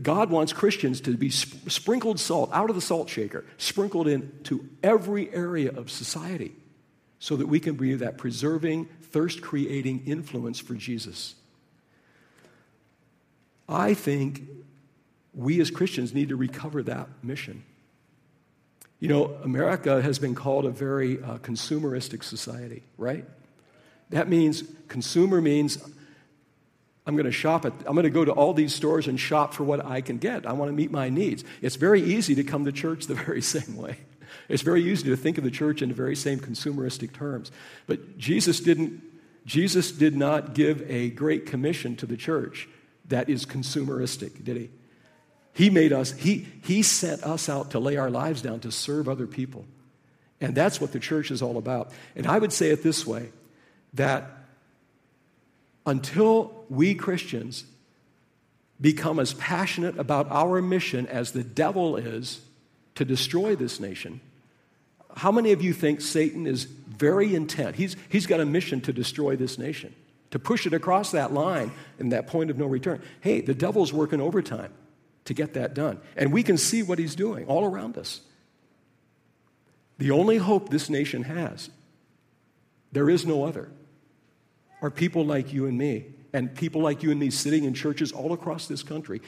God 0.03 0.31
wants 0.31 0.53
Christians 0.53 1.01
to 1.03 1.17
be 1.17 1.31
sprinkled 1.31 2.19
salt 2.19 2.51
out 2.53 2.71
of 2.71 2.77
the 2.77 2.83
salt 2.83 3.09
shaker, 3.09 3.45
sprinkled 3.59 4.09
into 4.09 4.69
every 4.83 5.33
area 5.33 5.71
of 5.71 5.91
society 5.91 6.53
so 7.19 7.37
that 7.37 7.47
we 7.47 7.61
can 7.61 7.75
be 7.75 7.95
that 7.95 8.19
preserving, 8.19 8.87
thirst 9.03 9.43
creating 9.43 10.05
influence 10.07 10.59
for 10.59 10.75
Jesus. 10.75 11.35
I 13.69 13.95
think 13.95 14.43
we 15.35 15.61
as 15.61 15.71
Christians 15.71 16.13
need 16.13 16.31
to 16.31 16.37
recover 16.37 16.83
that 16.83 17.09
mission. 17.23 17.63
You 18.99 19.09
know, 19.09 19.27
America 19.45 20.03
has 20.03 20.19
been 20.19 20.35
called 20.35 20.67
a 20.67 20.71
very 20.71 21.23
uh, 21.23 21.39
consumeristic 21.39 22.25
society, 22.25 22.83
right? 22.99 23.25
That 24.11 24.29
means 24.29 24.65
consumer 24.89 25.41
means 25.41 25.79
I'm 27.07 27.15
going 27.15 27.27
to 27.27 27.33
shop 27.33 27.65
at, 27.65 27.73
I'm 27.87 27.95
going 27.95 28.05
to 28.05 28.11
go 28.11 28.25
to 28.25 28.33
all 28.33 28.53
these 28.53 28.75
stores 28.75 29.09
and 29.09 29.19
shop 29.19 29.55
for 29.55 29.65
what 29.65 29.85
I 29.85 30.01
can 30.01 30.19
get. 30.19 30.47
I 30.47 30.53
want 30.53 30.69
to 30.69 30.73
meet 30.73 30.91
my 30.91 31.09
needs. 31.09 31.45
It's 31.63 31.77
very 31.77 32.03
easy 32.03 32.35
to 32.37 32.45
come 32.45 32.65
to 32.67 32.73
church 32.73 33.07
the 33.07 33.15
very 33.27 33.43
same 33.43 33.77
way. 33.77 33.99
It's 34.49 34.63
very 34.63 34.83
easy 34.83 35.09
to 35.09 35.17
think 35.17 35.39
of 35.39 35.45
the 35.45 35.51
church 35.51 35.83
in 35.83 35.89
the 35.89 35.95
very 35.95 36.17
same 36.17 36.39
consumeristic 36.39 37.13
terms. 37.13 37.51
But 37.87 38.19
Jesus 38.19 38.61
didn't, 38.61 39.03
Jesus 39.47 39.93
did 39.93 40.17
not 40.17 40.55
give 40.55 40.89
a 40.91 41.11
great 41.11 41.47
commission 41.47 41.97
to 41.97 42.07
the 42.07 42.17
church 42.17 42.69
that 43.07 43.29
is 43.29 43.45
consumeristic, 43.45 44.45
did 44.45 44.57
he? 44.57 44.71
He 45.53 45.71
made 45.71 45.93
us, 45.93 46.13
he, 46.13 46.47
he 46.63 46.83
sent 46.83 47.25
us 47.25 47.49
out 47.49 47.73
to 47.73 47.81
lay 47.81 47.97
our 47.97 48.11
lives 48.11 48.43
down 48.43 48.61
to 48.61 48.73
serve 48.73 49.09
other 49.09 49.27
people. 49.27 49.65
And 50.41 50.55
that's 50.55 50.81
what 50.81 50.93
the 50.93 51.01
church 51.01 51.31
is 51.31 51.43
all 51.43 51.59
about. 51.59 51.93
And 52.17 52.27
I 52.27 52.39
would 52.39 52.53
say 52.53 52.71
it 52.71 52.83
this 52.83 53.07
way 53.07 53.31
that 53.95 54.31
until 55.87 56.65
we 56.69 56.95
Christians 56.95 57.65
become 58.81 59.19
as 59.19 59.35
passionate 59.35 59.99
about 59.99 60.31
our 60.31 60.63
mission 60.63 61.07
as 61.07 61.33
the 61.33 61.45
devil 61.45 61.97
is 61.97 62.41
to 62.95 63.05
destroy 63.05 63.57
this 63.57 63.81
nation, 63.81 64.21
how 65.17 65.33
many 65.33 65.53
of 65.53 65.63
you 65.63 65.73
think 65.73 66.01
Satan 66.01 66.47
is 66.47 66.65
very 66.65 67.35
intent? 67.35 67.77
He's, 67.77 67.97
he's 68.09 68.27
got 68.27 68.41
a 68.41 68.47
mission 68.47 68.81
to 68.83 68.93
destroy 68.93 69.37
this 69.37 69.59
nation, 69.59 69.95
to 70.31 70.39
push 70.39 70.67
it 70.67 70.73
across 70.73 71.11
that 71.11 71.33
line 71.33 71.73
and 71.99 72.13
that 72.13 72.27
point 72.27 72.51
of 72.51 72.59
no 72.59 72.67
return. 72.67 73.03
Hey, 73.21 73.41
the 73.41 73.55
devil's 73.55 73.93
working 73.93 74.21
overtime 74.21 74.73
to 75.25 75.35
get 75.35 75.55
that 75.55 75.75
done. 75.75 76.01
And 76.17 76.33
we 76.33 76.43
can 76.43 76.57
see 76.57 76.83
what 76.83 76.99
he's 76.99 77.15
doing 77.15 77.47
all 77.47 77.65
around 77.65 77.99
us. 77.99 78.21
The 79.99 80.11
only 80.13 80.39
hope 80.39 80.71
this 80.71 80.89
nation 80.89 81.25
has, 81.25 81.69
there 82.93 83.11
is 83.11 83.27
no 83.27 83.45
other, 83.45 83.69
are 84.83 84.91
people 84.91 85.25
like 85.25 85.53
you 85.53 85.67
and 85.67 85.77
me, 85.77 86.07
and 86.33 86.55
people 86.55 86.81
like 86.81 87.03
you 87.03 87.11
and 87.11 87.21
me 87.21 87.31
sitting 87.31 87.65
in 87.65 87.75
churches 87.75 88.13
all 88.13 88.33
across 88.33 88.67
this 88.67 88.83
country 88.83 89.21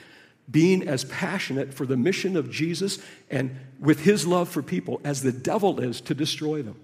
being 0.51 0.87
as 0.87 1.05
passionate 1.05 1.73
for 1.73 1.87
the 1.87 1.97
mission 1.97 2.37
of 2.37 2.51
Jesus 2.51 2.99
and 3.31 3.57
with 3.79 4.01
his 4.01 4.27
love 4.27 4.49
for 4.49 4.63
people 4.63 5.01
as 5.05 5.23
the 5.23 5.33
devil 5.33 5.81
is 5.81 6.01
to 6.03 6.15
destroy 6.15 6.63
them. 6.63 6.79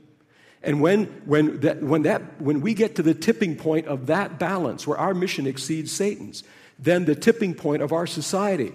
And 0.62 0.80
when, 0.80 1.04
when, 1.24 1.60
that, 1.60 1.82
when, 1.82 2.02
that, 2.02 2.40
when 2.40 2.60
we 2.60 2.74
get 2.74 2.96
to 2.96 3.02
the 3.02 3.14
tipping 3.14 3.56
point 3.56 3.86
of 3.86 4.06
that 4.06 4.38
balance, 4.38 4.86
where 4.86 4.98
our 4.98 5.14
mission 5.14 5.46
exceeds 5.46 5.92
Satan's, 5.92 6.42
then 6.78 7.04
the 7.04 7.14
tipping 7.14 7.54
point 7.54 7.82
of 7.82 7.92
our 7.92 8.06
society 8.06 8.72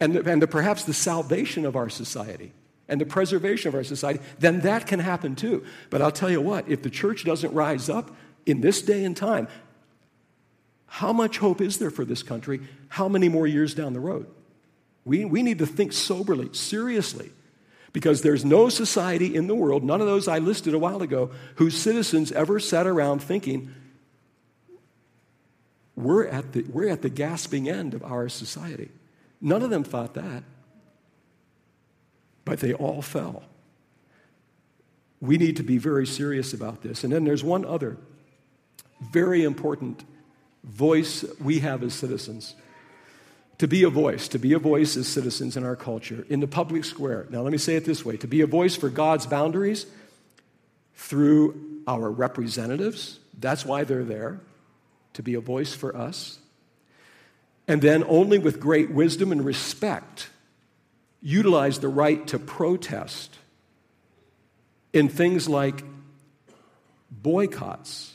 and, 0.00 0.14
the, 0.14 0.30
and 0.30 0.40
the, 0.40 0.46
perhaps 0.46 0.84
the 0.84 0.94
salvation 0.94 1.66
of 1.66 1.76
our 1.76 1.88
society 1.88 2.52
and 2.88 3.00
the 3.00 3.06
preservation 3.06 3.68
of 3.68 3.74
our 3.74 3.84
society, 3.84 4.20
then 4.38 4.60
that 4.60 4.86
can 4.86 5.00
happen 5.00 5.36
too. 5.36 5.64
But 5.90 6.00
I'll 6.00 6.12
tell 6.12 6.30
you 6.30 6.40
what, 6.40 6.66
if 6.68 6.82
the 6.82 6.90
church 6.90 7.24
doesn't 7.24 7.52
rise 7.52 7.90
up 7.90 8.14
in 8.48 8.60
this 8.60 8.82
day 8.82 9.04
and 9.04 9.16
time, 9.16 9.48
how 10.86 11.12
much 11.12 11.38
hope 11.38 11.60
is 11.60 11.78
there 11.78 11.90
for 11.90 12.04
this 12.04 12.22
country? 12.22 12.60
How 12.88 13.08
many 13.08 13.28
more 13.28 13.46
years 13.46 13.74
down 13.74 13.92
the 13.92 14.00
road? 14.00 14.26
We, 15.04 15.24
we 15.24 15.42
need 15.42 15.58
to 15.58 15.66
think 15.66 15.92
soberly, 15.92 16.52
seriously, 16.52 17.30
because 17.92 18.22
there's 18.22 18.44
no 18.44 18.68
society 18.68 19.34
in 19.34 19.46
the 19.46 19.54
world, 19.54 19.84
none 19.84 20.00
of 20.00 20.06
those 20.06 20.28
I 20.28 20.38
listed 20.38 20.74
a 20.74 20.78
while 20.78 21.02
ago, 21.02 21.30
whose 21.56 21.76
citizens 21.76 22.32
ever 22.32 22.58
sat 22.58 22.86
around 22.86 23.22
thinking, 23.22 23.74
we're 25.94 26.26
at 26.26 26.52
the, 26.52 26.62
we're 26.62 26.88
at 26.88 27.02
the 27.02 27.10
gasping 27.10 27.68
end 27.68 27.92
of 27.92 28.02
our 28.02 28.28
society. 28.28 28.90
None 29.40 29.62
of 29.62 29.70
them 29.70 29.84
thought 29.84 30.14
that, 30.14 30.42
but 32.44 32.60
they 32.60 32.72
all 32.72 33.02
fell. 33.02 33.42
We 35.20 35.36
need 35.36 35.56
to 35.56 35.62
be 35.62 35.78
very 35.78 36.06
serious 36.06 36.54
about 36.54 36.82
this. 36.82 37.04
And 37.04 37.12
then 37.12 37.24
there's 37.24 37.42
one 37.42 37.64
other 37.64 37.98
very 39.00 39.44
important 39.44 40.04
voice 40.64 41.24
we 41.42 41.60
have 41.60 41.82
as 41.82 41.94
citizens. 41.94 42.54
To 43.58 43.66
be 43.66 43.82
a 43.82 43.90
voice, 43.90 44.28
to 44.28 44.38
be 44.38 44.52
a 44.52 44.58
voice 44.58 44.96
as 44.96 45.08
citizens 45.08 45.56
in 45.56 45.64
our 45.64 45.74
culture, 45.74 46.24
in 46.28 46.40
the 46.40 46.46
public 46.46 46.84
square. 46.84 47.26
Now, 47.30 47.40
let 47.40 47.50
me 47.50 47.58
say 47.58 47.74
it 47.74 47.84
this 47.84 48.04
way 48.04 48.16
to 48.18 48.28
be 48.28 48.40
a 48.40 48.46
voice 48.46 48.76
for 48.76 48.88
God's 48.88 49.26
boundaries 49.26 49.86
through 50.94 51.82
our 51.86 52.10
representatives, 52.10 53.18
that's 53.38 53.64
why 53.64 53.84
they're 53.84 54.04
there, 54.04 54.40
to 55.14 55.22
be 55.22 55.34
a 55.34 55.40
voice 55.40 55.74
for 55.74 55.96
us. 55.96 56.38
And 57.66 57.82
then, 57.82 58.04
only 58.04 58.38
with 58.38 58.60
great 58.60 58.90
wisdom 58.90 59.32
and 59.32 59.44
respect, 59.44 60.28
utilize 61.20 61.80
the 61.80 61.88
right 61.88 62.26
to 62.28 62.38
protest 62.38 63.36
in 64.92 65.08
things 65.08 65.48
like 65.48 65.82
boycotts 67.10 68.14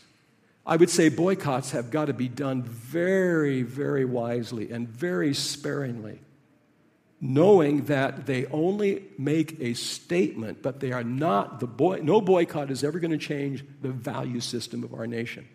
I 0.65 0.77
would 0.77 0.89
say 0.89 1.09
boycotts 1.09 1.71
have 1.71 1.91
got 1.91 2.05
to 2.05 2.13
be 2.13 2.29
done 2.29 2.63
very, 2.63 3.63
very 3.63 4.05
wisely 4.05 4.71
and 4.71 4.87
very 4.87 5.33
sparingly, 5.33 6.21
knowing 7.19 7.85
that 7.85 8.25
they 8.25 8.45
only 8.45 9.03
make 9.17 9.59
a 9.59 9.73
statement, 9.73 10.61
but 10.61 10.79
they 10.79 10.93
are 10.93 11.03
not 11.03 11.59
the 11.59 11.67
boy. 11.67 11.99
No 12.01 12.21
boycott 12.21 12.71
is 12.71 12.83
ever 12.83 12.99
going 12.99 13.11
to 13.11 13.17
change 13.17 13.65
the 13.81 13.89
value 13.89 14.39
system 14.39 14.83
of 14.83 14.93
our 14.93 15.05
nation. 15.05 15.47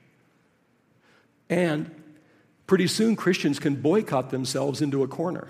And 1.48 1.90
pretty 2.68 2.86
soon 2.86 3.16
Christians 3.16 3.58
can 3.58 3.74
boycott 3.76 4.30
themselves 4.30 4.82
into 4.82 5.02
a 5.02 5.08
corner 5.08 5.48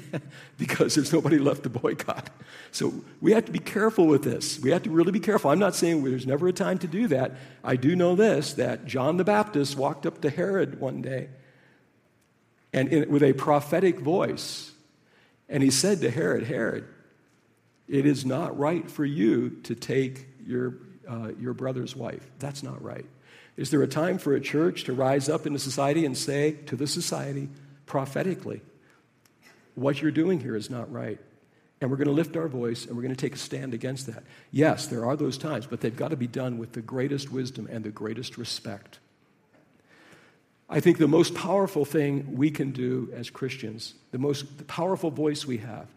because 0.58 0.96
there's 0.96 1.12
nobody 1.12 1.38
left 1.38 1.62
to 1.62 1.70
boycott. 1.70 2.28
So 2.72 2.92
we 3.20 3.32
have 3.32 3.46
to 3.46 3.52
be 3.52 3.60
careful 3.60 4.06
with 4.06 4.24
this. 4.24 4.58
We 4.58 4.70
have 4.72 4.82
to 4.82 4.90
really 4.90 5.12
be 5.12 5.20
careful. 5.20 5.50
I'm 5.50 5.60
not 5.60 5.76
saying 5.76 6.02
there's 6.04 6.26
never 6.26 6.48
a 6.48 6.52
time 6.52 6.78
to 6.78 6.88
do 6.88 7.06
that. 7.06 7.36
I 7.62 7.76
do 7.76 7.94
know 7.94 8.16
this 8.16 8.54
that 8.54 8.84
John 8.86 9.16
the 9.16 9.24
Baptist 9.24 9.76
walked 9.76 10.04
up 10.04 10.20
to 10.22 10.30
Herod 10.30 10.80
one 10.80 11.00
day 11.00 11.28
and 12.72 12.88
in, 12.88 13.08
with 13.08 13.22
a 13.22 13.32
prophetic 13.32 14.00
voice, 14.00 14.72
and 15.48 15.62
he 15.62 15.70
said 15.70 16.00
to 16.02 16.10
Herod, 16.10 16.44
Herod, 16.44 16.86
it 17.86 18.04
is 18.04 18.26
not 18.26 18.58
right 18.58 18.90
for 18.90 19.04
you 19.04 19.50
to 19.62 19.74
take 19.74 20.26
your, 20.44 20.74
uh, 21.08 21.30
your 21.38 21.54
brother's 21.54 21.96
wife. 21.96 22.28
That's 22.40 22.62
not 22.62 22.82
right. 22.82 23.06
Is 23.58 23.70
there 23.70 23.82
a 23.82 23.88
time 23.88 24.18
for 24.18 24.34
a 24.34 24.40
church 24.40 24.84
to 24.84 24.92
rise 24.92 25.28
up 25.28 25.44
in 25.44 25.52
a 25.52 25.58
society 25.58 26.06
and 26.06 26.16
say 26.16 26.52
to 26.66 26.76
the 26.76 26.86
society 26.86 27.48
prophetically, 27.86 28.62
what 29.74 30.00
you're 30.00 30.12
doing 30.12 30.38
here 30.38 30.54
is 30.54 30.70
not 30.70 30.90
right? 30.92 31.18
And 31.80 31.90
we're 31.90 31.96
going 31.96 32.06
to 32.06 32.14
lift 32.14 32.36
our 32.36 32.46
voice 32.46 32.86
and 32.86 32.94
we're 32.94 33.02
going 33.02 33.14
to 33.14 33.20
take 33.20 33.34
a 33.34 33.38
stand 33.38 33.74
against 33.74 34.06
that. 34.06 34.22
Yes, 34.52 34.86
there 34.86 35.04
are 35.04 35.16
those 35.16 35.36
times, 35.36 35.66
but 35.66 35.80
they've 35.80 35.94
got 35.94 36.10
to 36.10 36.16
be 36.16 36.28
done 36.28 36.58
with 36.58 36.70
the 36.70 36.80
greatest 36.80 37.32
wisdom 37.32 37.66
and 37.68 37.82
the 37.82 37.90
greatest 37.90 38.38
respect. 38.38 39.00
I 40.70 40.78
think 40.78 40.98
the 40.98 41.08
most 41.08 41.34
powerful 41.34 41.84
thing 41.84 42.36
we 42.36 42.52
can 42.52 42.70
do 42.70 43.10
as 43.12 43.28
Christians, 43.28 43.94
the 44.12 44.18
most 44.18 44.58
the 44.58 44.64
powerful 44.64 45.10
voice 45.10 45.44
we 45.44 45.56
have, 45.58 45.88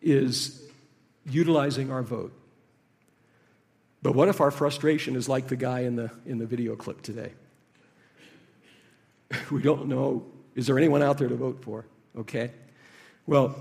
is 0.00 0.62
utilizing 1.26 1.90
our 1.90 2.02
vote. 2.02 2.32
But 4.02 4.14
what 4.14 4.28
if 4.28 4.40
our 4.40 4.50
frustration 4.50 5.16
is 5.16 5.28
like 5.28 5.48
the 5.48 5.56
guy 5.56 5.80
in 5.80 5.96
the, 5.96 6.10
in 6.24 6.38
the 6.38 6.46
video 6.46 6.76
clip 6.76 7.02
today? 7.02 7.32
We 9.50 9.60
don't 9.60 9.88
know, 9.88 10.24
is 10.54 10.66
there 10.66 10.78
anyone 10.78 11.02
out 11.02 11.18
there 11.18 11.28
to 11.28 11.36
vote 11.36 11.62
for? 11.62 11.84
Okay? 12.16 12.50
Well, 13.26 13.54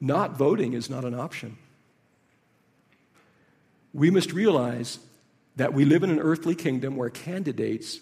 not 0.00 0.36
voting 0.36 0.72
is 0.72 0.90
not 0.90 1.04
an 1.04 1.14
option. 1.14 1.56
We 3.94 4.10
must 4.10 4.32
realize 4.32 4.98
that 5.56 5.72
we 5.72 5.84
live 5.84 6.02
in 6.02 6.10
an 6.10 6.20
earthly 6.20 6.54
kingdom 6.54 6.96
where 6.96 7.10
candidates, 7.10 8.00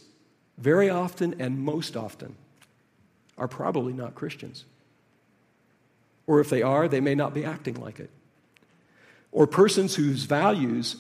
very 0.59 0.89
often 0.89 1.35
and 1.39 1.59
most 1.59 1.97
often, 1.97 2.37
are 3.39 3.49
probably 3.49 3.93
not 3.93 4.15
Christians. 4.15 4.65
Or 6.27 6.41
if 6.41 6.51
they 6.51 6.63
are, 6.63 6.89
they 6.89 7.01
may 7.01 7.15
not 7.15 7.35
be 7.35 7.45
acting 7.45 7.75
like 7.81 8.01
it. 8.01 8.11
Or 9.33 9.47
persons 9.47 9.95
whose 9.95 10.25
values 10.25 10.97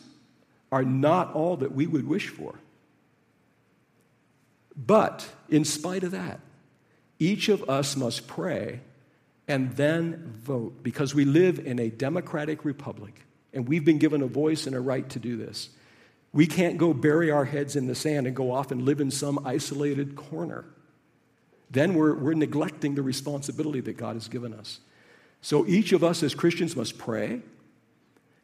are 0.73 0.85
not 0.85 1.33
all 1.33 1.57
that 1.59 1.73
we 1.73 1.87
would 1.87 2.07
wish 2.07 2.29
for. 2.29 2.59
But 4.77 5.29
in 5.49 5.65
spite 5.65 6.05
of 6.05 6.11
that, 6.11 6.41
each 7.19 7.49
of 7.49 7.69
us 7.69 7.97
must 7.97 8.27
pray 8.27 8.81
and 9.49 9.73
then 9.77 10.35
vote 10.45 10.83
because 10.83 11.15
we 11.15 11.25
live 11.25 11.59
in 11.65 11.79
a 11.79 11.89
democratic 11.89 12.65
republic 12.65 13.23
and 13.55 13.67
we've 13.67 13.85
been 13.85 13.99
given 13.99 14.23
a 14.23 14.27
voice 14.27 14.67
and 14.67 14.77
a 14.77 14.81
right 14.81 15.09
to 15.11 15.19
do 15.19 15.37
this. 15.37 15.71
We 16.33 16.47
can't 16.47 16.77
go 16.77 16.93
bury 16.93 17.31
our 17.31 17.47
heads 17.47 17.77
in 17.77 17.87
the 17.87 17.95
sand 17.95 18.27
and 18.27 18.37
go 18.37 18.53
off 18.53 18.71
and 18.71 18.83
live 18.83 19.01
in 19.01 19.11
some 19.11 19.41
isolated 19.47 20.17
corner. 20.17 20.67
Then 21.71 21.95
we're, 21.95 22.15
we're 22.15 22.35
neglecting 22.35 22.95
the 22.95 23.03
responsibility 23.03 23.81
that 23.81 23.97
God 23.97 24.15
has 24.15 24.29
given 24.29 24.53
us. 24.53 24.81
So 25.41 25.67
each 25.67 25.93
of 25.93 26.05
us 26.05 26.23
as 26.23 26.35
Christians 26.35 26.77
must 26.77 26.99
pray 26.99 27.41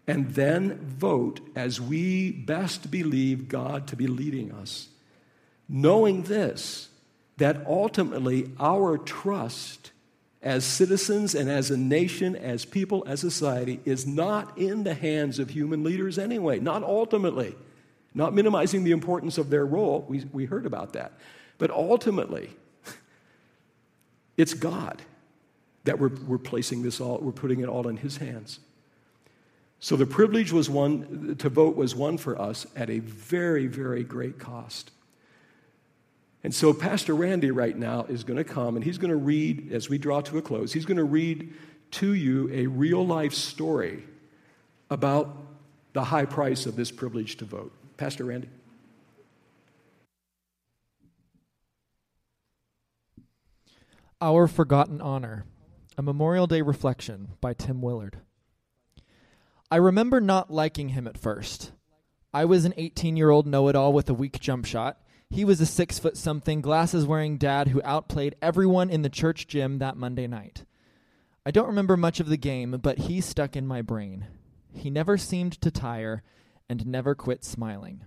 and 0.06 0.34
then 0.34 0.78
vote 0.78 1.40
as 1.54 1.80
we 1.80 2.32
best 2.32 2.90
believe 2.90 3.48
God 3.48 3.86
to 3.88 3.96
be 3.96 4.06
leading 4.06 4.52
us. 4.52 4.88
Knowing 5.68 6.24
this, 6.24 6.88
that 7.36 7.64
ultimately 7.66 8.50
our 8.58 8.98
trust 8.98 9.92
as 10.42 10.64
citizens 10.64 11.34
and 11.34 11.48
as 11.48 11.70
a 11.70 11.76
nation, 11.76 12.34
as 12.34 12.64
people, 12.64 13.04
as 13.06 13.20
society, 13.20 13.80
is 13.84 14.06
not 14.06 14.58
in 14.58 14.82
the 14.82 14.94
hands 14.94 15.38
of 15.38 15.50
human 15.50 15.84
leaders 15.84 16.18
anyway, 16.18 16.58
not 16.58 16.82
ultimately. 16.82 17.54
Not 18.14 18.34
minimizing 18.34 18.84
the 18.84 18.90
importance 18.90 19.38
of 19.38 19.50
their 19.50 19.64
role, 19.64 20.04
we, 20.08 20.24
we 20.32 20.44
heard 20.44 20.66
about 20.66 20.92
that. 20.94 21.12
But 21.58 21.70
ultimately, 21.70 22.50
it's 24.36 24.52
God 24.52 25.00
that 25.84 25.98
we're, 25.98 26.10
we're 26.26 26.38
placing 26.38 26.82
this 26.82 27.00
all, 27.00 27.18
we're 27.18 27.32
putting 27.32 27.60
it 27.60 27.68
all 27.68 27.88
in 27.88 27.96
His 27.96 28.18
hands. 28.18 28.58
So 29.82 29.96
the 29.96 30.06
privilege 30.06 30.52
was 30.52 30.70
won, 30.70 31.34
to 31.40 31.48
vote 31.48 31.74
was 31.74 31.92
won 31.92 32.16
for 32.16 32.40
us 32.40 32.68
at 32.76 32.88
a 32.88 33.00
very, 33.00 33.66
very 33.66 34.04
great 34.04 34.38
cost. 34.38 34.92
And 36.44 36.54
so 36.54 36.72
Pastor 36.72 37.16
Randy 37.16 37.50
right 37.50 37.76
now 37.76 38.04
is 38.04 38.22
going 38.22 38.36
to 38.36 38.44
come 38.44 38.76
and 38.76 38.84
he's 38.84 38.96
going 38.96 39.10
to 39.10 39.16
read, 39.16 39.72
as 39.72 39.88
we 39.88 39.98
draw 39.98 40.20
to 40.20 40.38
a 40.38 40.42
close, 40.42 40.72
he's 40.72 40.84
going 40.84 40.98
to 40.98 41.04
read 41.04 41.52
to 41.92 42.14
you 42.14 42.48
a 42.52 42.68
real 42.68 43.04
life 43.04 43.34
story 43.34 44.04
about 44.88 45.36
the 45.94 46.04
high 46.04 46.26
price 46.26 46.64
of 46.64 46.76
this 46.76 46.92
privilege 46.92 47.36
to 47.38 47.44
vote. 47.44 47.72
Pastor 47.96 48.26
Randy. 48.26 48.50
Our 54.20 54.46
Forgotten 54.46 55.00
Honor, 55.00 55.44
a 55.98 56.02
Memorial 56.02 56.46
Day 56.46 56.62
reflection 56.62 57.30
by 57.40 57.52
Tim 57.52 57.82
Willard. 57.82 58.20
I 59.72 59.76
remember 59.76 60.20
not 60.20 60.50
liking 60.50 60.90
him 60.90 61.06
at 61.06 61.16
first. 61.16 61.72
I 62.34 62.44
was 62.44 62.66
an 62.66 62.74
18 62.76 63.16
year 63.16 63.30
old 63.30 63.46
know 63.46 63.68
it 63.68 63.74
all 63.74 63.94
with 63.94 64.10
a 64.10 64.12
weak 64.12 64.38
jump 64.38 64.66
shot. 64.66 65.00
He 65.30 65.46
was 65.46 65.62
a 65.62 65.64
six 65.66 65.98
foot 65.98 66.18
something, 66.18 66.60
glasses 66.60 67.06
wearing 67.06 67.38
dad 67.38 67.68
who 67.68 67.80
outplayed 67.82 68.36
everyone 68.42 68.90
in 68.90 69.00
the 69.00 69.08
church 69.08 69.46
gym 69.46 69.78
that 69.78 69.96
Monday 69.96 70.26
night. 70.26 70.66
I 71.46 71.52
don't 71.52 71.68
remember 71.68 71.96
much 71.96 72.20
of 72.20 72.28
the 72.28 72.36
game, 72.36 72.72
but 72.82 72.98
he 72.98 73.22
stuck 73.22 73.56
in 73.56 73.66
my 73.66 73.80
brain. 73.80 74.26
He 74.74 74.90
never 74.90 75.16
seemed 75.16 75.58
to 75.62 75.70
tire 75.70 76.22
and 76.68 76.86
never 76.86 77.14
quit 77.14 77.42
smiling. 77.42 78.04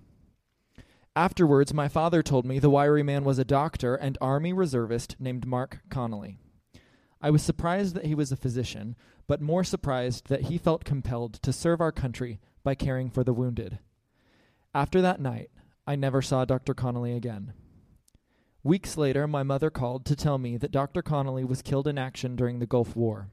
Afterwards, 1.16 1.74
my 1.74 1.88
father 1.88 2.22
told 2.22 2.46
me 2.46 2.60
the 2.60 2.70
wiry 2.70 3.02
man 3.02 3.24
was 3.24 3.40
a 3.40 3.44
doctor 3.44 3.96
and 3.96 4.20
Army 4.22 4.54
reservist 4.54 5.16
named 5.20 5.48
Mark 5.48 5.80
Connolly. 5.90 6.38
I 7.26 7.32
was 7.32 7.42
surprised 7.42 7.96
that 7.96 8.06
he 8.06 8.14
was 8.14 8.32
a 8.32 8.38
physician, 8.38 8.96
but 9.26 9.42
more 9.42 9.64
surprised 9.64 10.28
that 10.28 10.44
he 10.44 10.60
felt 10.60 10.86
compelled 10.86 11.34
to 11.42 11.52
serve 11.52 11.82
our 11.82 11.92
country 11.92 12.40
by 12.64 12.76
caring 12.76 13.10
for 13.10 13.24
the 13.24 13.34
wounded. 13.34 13.80
After 14.76 15.02
that 15.02 15.20
night, 15.20 15.50
I 15.88 15.96
never 15.96 16.22
saw 16.22 16.46
Dr. 16.46 16.76
Connolly 16.76 17.14
again. 17.16 17.54
Weeks 18.64 18.96
later, 18.96 19.28
my 19.28 19.42
mother 19.42 19.72
called 19.72 20.06
to 20.06 20.16
tell 20.16 20.38
me 20.38 20.56
that 20.58 20.70
Dr. 20.70 21.02
Connolly 21.02 21.44
was 21.44 21.64
killed 21.64 21.88
in 21.88 21.98
action 21.98 22.36
during 22.36 22.60
the 22.60 22.68
Gulf 22.68 22.96
War. 22.96 23.30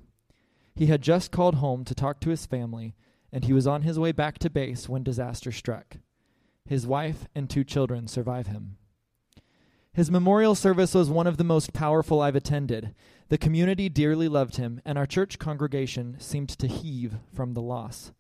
He 0.75 0.87
had 0.87 1.03
just 1.03 1.31
called 1.31 1.57
home 1.57 1.85
to 1.85 1.95
talk 1.95 2.19
to 2.21 2.31
his 2.31 2.47
family, 2.47 2.95
and 3.31 3.45
he 3.45 3.53
was 3.53 3.67
on 3.67 3.83
his 3.83 3.99
way 3.99 4.13
back 4.13 4.39
to 4.39 4.49
base 4.49 4.89
when 4.89 5.03
disaster 5.03 5.53
struck. 5.53 5.99
His 6.65 6.87
wife 6.87 7.29
and 7.35 7.51
two 7.51 7.63
children 7.63 8.09
survive 8.09 8.47
him. 8.47 8.79
His 9.93 10.11
memorial 10.11 10.55
service 10.55 10.95
was 10.95 11.11
one 11.11 11.27
of 11.27 11.37
the 11.37 11.45
most 11.45 11.75
powerful 11.75 12.23
I've 12.23 12.37
attended. 12.37 12.95
The 13.33 13.39
community 13.39 13.89
dearly 13.89 14.29
loved 14.29 14.57
him, 14.57 14.83
and 14.85 14.99
our 14.99 15.07
church 15.07 15.39
congregation 15.39 16.17
seemed 16.19 16.51
to 16.51 16.67
heave 16.67 17.15
from 17.33 17.55
the 17.55 17.63
loss. 17.63 18.13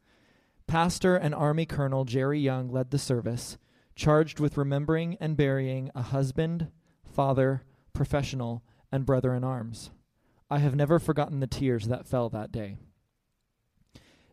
Pastor 0.66 1.16
and 1.16 1.34
Army 1.34 1.66
Colonel 1.66 2.06
Jerry 2.06 2.40
Young 2.40 2.70
led 2.70 2.90
the 2.90 2.98
service, 2.98 3.58
charged 3.94 4.40
with 4.40 4.56
remembering 4.56 5.18
and 5.20 5.36
burying 5.36 5.90
a 5.94 6.00
husband, 6.00 6.68
father, 7.04 7.62
professional, 7.92 8.62
and 8.90 9.04
brother 9.04 9.34
in 9.34 9.44
arms. 9.44 9.90
I 10.50 10.60
have 10.60 10.74
never 10.74 10.98
forgotten 10.98 11.40
the 11.40 11.46
tears 11.46 11.88
that 11.88 12.06
fell 12.06 12.30
that 12.30 12.50
day. 12.50 12.78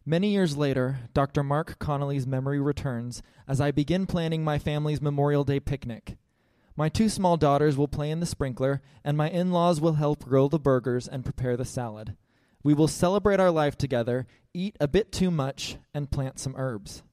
Many 0.06 0.30
years 0.30 0.56
later, 0.56 1.10
Dr. 1.14 1.44
Mark 1.44 1.78
Connolly's 1.80 2.26
memory 2.26 2.62
returns 2.62 3.22
as 3.50 3.60
I 3.60 3.72
begin 3.72 4.06
planning 4.06 4.46
my 4.46 4.58
family's 4.58 5.02
Memorial 5.02 5.44
Day 5.44 5.60
picnic. 5.60 6.16
My 6.80 6.88
two 6.88 7.10
small 7.10 7.36
daughters 7.36 7.76
will 7.76 7.90
play 7.90 8.10
in 8.10 8.22
the 8.22 8.26
sprinkler, 8.26 8.82
and 9.04 9.18
my 9.18 9.30
in 9.30 9.52
laws 9.52 9.82
will 9.82 9.96
help 9.96 10.24
grill 10.24 10.48
the 10.48 10.58
burgers 10.58 11.10
and 11.10 11.26
prepare 11.26 11.58
the 11.58 11.66
salad. 11.66 12.16
We 12.64 12.74
will 12.74 12.88
celebrate 12.88 13.42
our 13.42 13.52
life 13.52 13.78
together, 13.78 14.28
eat 14.54 14.78
a 14.80 14.88
bit 14.88 15.12
too 15.12 15.30
much, 15.30 15.76
and 15.94 16.10
plant 16.10 16.40
some 16.40 16.56
herbs. 16.56 17.04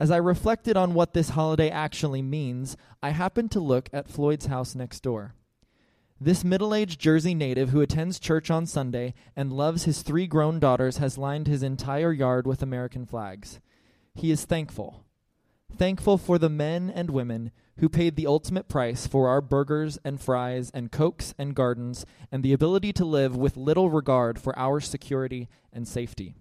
As 0.00 0.10
I 0.10 0.16
reflected 0.16 0.76
on 0.76 0.92
what 0.92 1.14
this 1.14 1.28
holiday 1.28 1.70
actually 1.70 2.20
means, 2.20 2.76
I 3.00 3.10
happened 3.10 3.52
to 3.52 3.60
look 3.60 3.88
at 3.92 4.08
Floyd's 4.08 4.46
house 4.46 4.74
next 4.74 5.04
door. 5.04 5.36
This 6.20 6.42
middle 6.42 6.74
aged 6.74 7.00
Jersey 7.00 7.32
native 7.32 7.68
who 7.68 7.80
attends 7.80 8.18
church 8.18 8.50
on 8.50 8.66
Sunday 8.66 9.14
and 9.36 9.52
loves 9.52 9.84
his 9.84 10.02
three 10.02 10.26
grown 10.26 10.58
daughters 10.58 10.96
has 10.96 11.16
lined 11.16 11.46
his 11.46 11.62
entire 11.62 12.10
yard 12.10 12.44
with 12.44 12.60
American 12.60 13.06
flags. 13.06 13.60
He 14.16 14.32
is 14.32 14.44
thankful. 14.44 15.04
Thankful 15.72 16.18
for 16.18 16.38
the 16.38 16.50
men 16.50 16.90
and 16.90 17.10
women 17.10 17.52
who 17.78 17.88
paid 17.88 18.16
the 18.16 18.26
ultimate 18.26 18.68
price 18.68 19.06
for 19.06 19.28
our 19.28 19.40
burgers 19.40 19.98
and 20.04 20.20
fries 20.20 20.70
and 20.72 20.92
cokes 20.92 21.34
and 21.38 21.54
gardens 21.54 22.06
and 22.30 22.42
the 22.42 22.52
ability 22.52 22.92
to 22.92 23.04
live 23.04 23.36
with 23.36 23.56
little 23.56 23.90
regard 23.90 24.38
for 24.38 24.56
our 24.58 24.80
security 24.80 25.48
and 25.72 25.88
safety. 25.88 26.34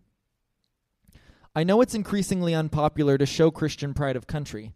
I 1.56 1.64
know 1.64 1.82
it's 1.82 1.96
increasingly 1.96 2.54
unpopular 2.54 3.18
to 3.18 3.26
show 3.26 3.52
Christian 3.52 3.94
pride 3.94 4.16
of 4.16 4.28
country. 4.28 4.74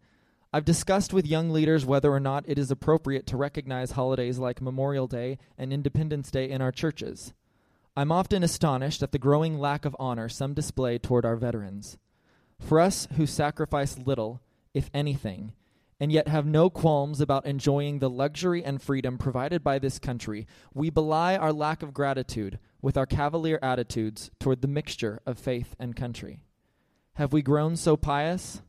I've 0.54 0.66
discussed 0.66 1.12
with 1.12 1.28
young 1.28 1.50
leaders 1.50 1.86
whether 1.86 2.12
or 2.12 2.20
not 2.20 2.46
it 2.48 2.58
is 2.58 2.72
appropriate 2.72 3.28
to 3.28 3.38
recognize 3.38 3.92
holidays 3.92 4.40
like 4.40 4.62
Memorial 4.62 5.08
Day 5.08 5.40
and 5.58 5.74
Independence 5.74 6.32
Day 6.32 6.50
in 6.50 6.62
our 6.62 6.72
churches. 6.72 7.34
I'm 7.96 8.12
often 8.12 8.44
astonished 8.44 9.02
at 9.02 9.12
the 9.12 9.20
growing 9.20 9.58
lack 9.58 9.86
of 9.86 9.96
honor 10.00 10.30
some 10.30 10.54
display 10.54 11.00
toward 11.00 11.26
our 11.26 11.36
veterans. 11.36 11.98
For 12.60 12.80
us 12.80 13.08
who 13.18 13.26
sacrifice 13.26 13.98
little, 13.98 14.42
if 14.74 14.90
anything, 14.94 15.54
and 16.00 16.12
yet 16.12 16.28
have 16.28 16.46
no 16.46 16.70
qualms 16.70 17.20
about 17.20 17.46
enjoying 17.46 18.00
the 18.00 18.10
luxury 18.10 18.64
and 18.64 18.82
freedom 18.82 19.18
provided 19.18 19.64
by 19.64 19.80
this 19.80 20.00
country, 20.00 20.46
we 20.74 20.90
belie 20.90 21.36
our 21.36 21.52
lack 21.52 21.82
of 21.82 21.94
gratitude 21.94 22.60
with 22.82 22.98
our 22.98 23.06
cavalier 23.06 23.60
attitudes 23.62 24.30
toward 24.40 24.62
the 24.62 24.68
mixture 24.68 25.20
of 25.26 25.40
faith 25.40 25.76
and 25.80 25.96
country. 25.96 26.40
Have 27.14 27.34
we 27.34 27.42
grown 27.42 27.76
so 27.76 27.98
pious? 27.98 28.62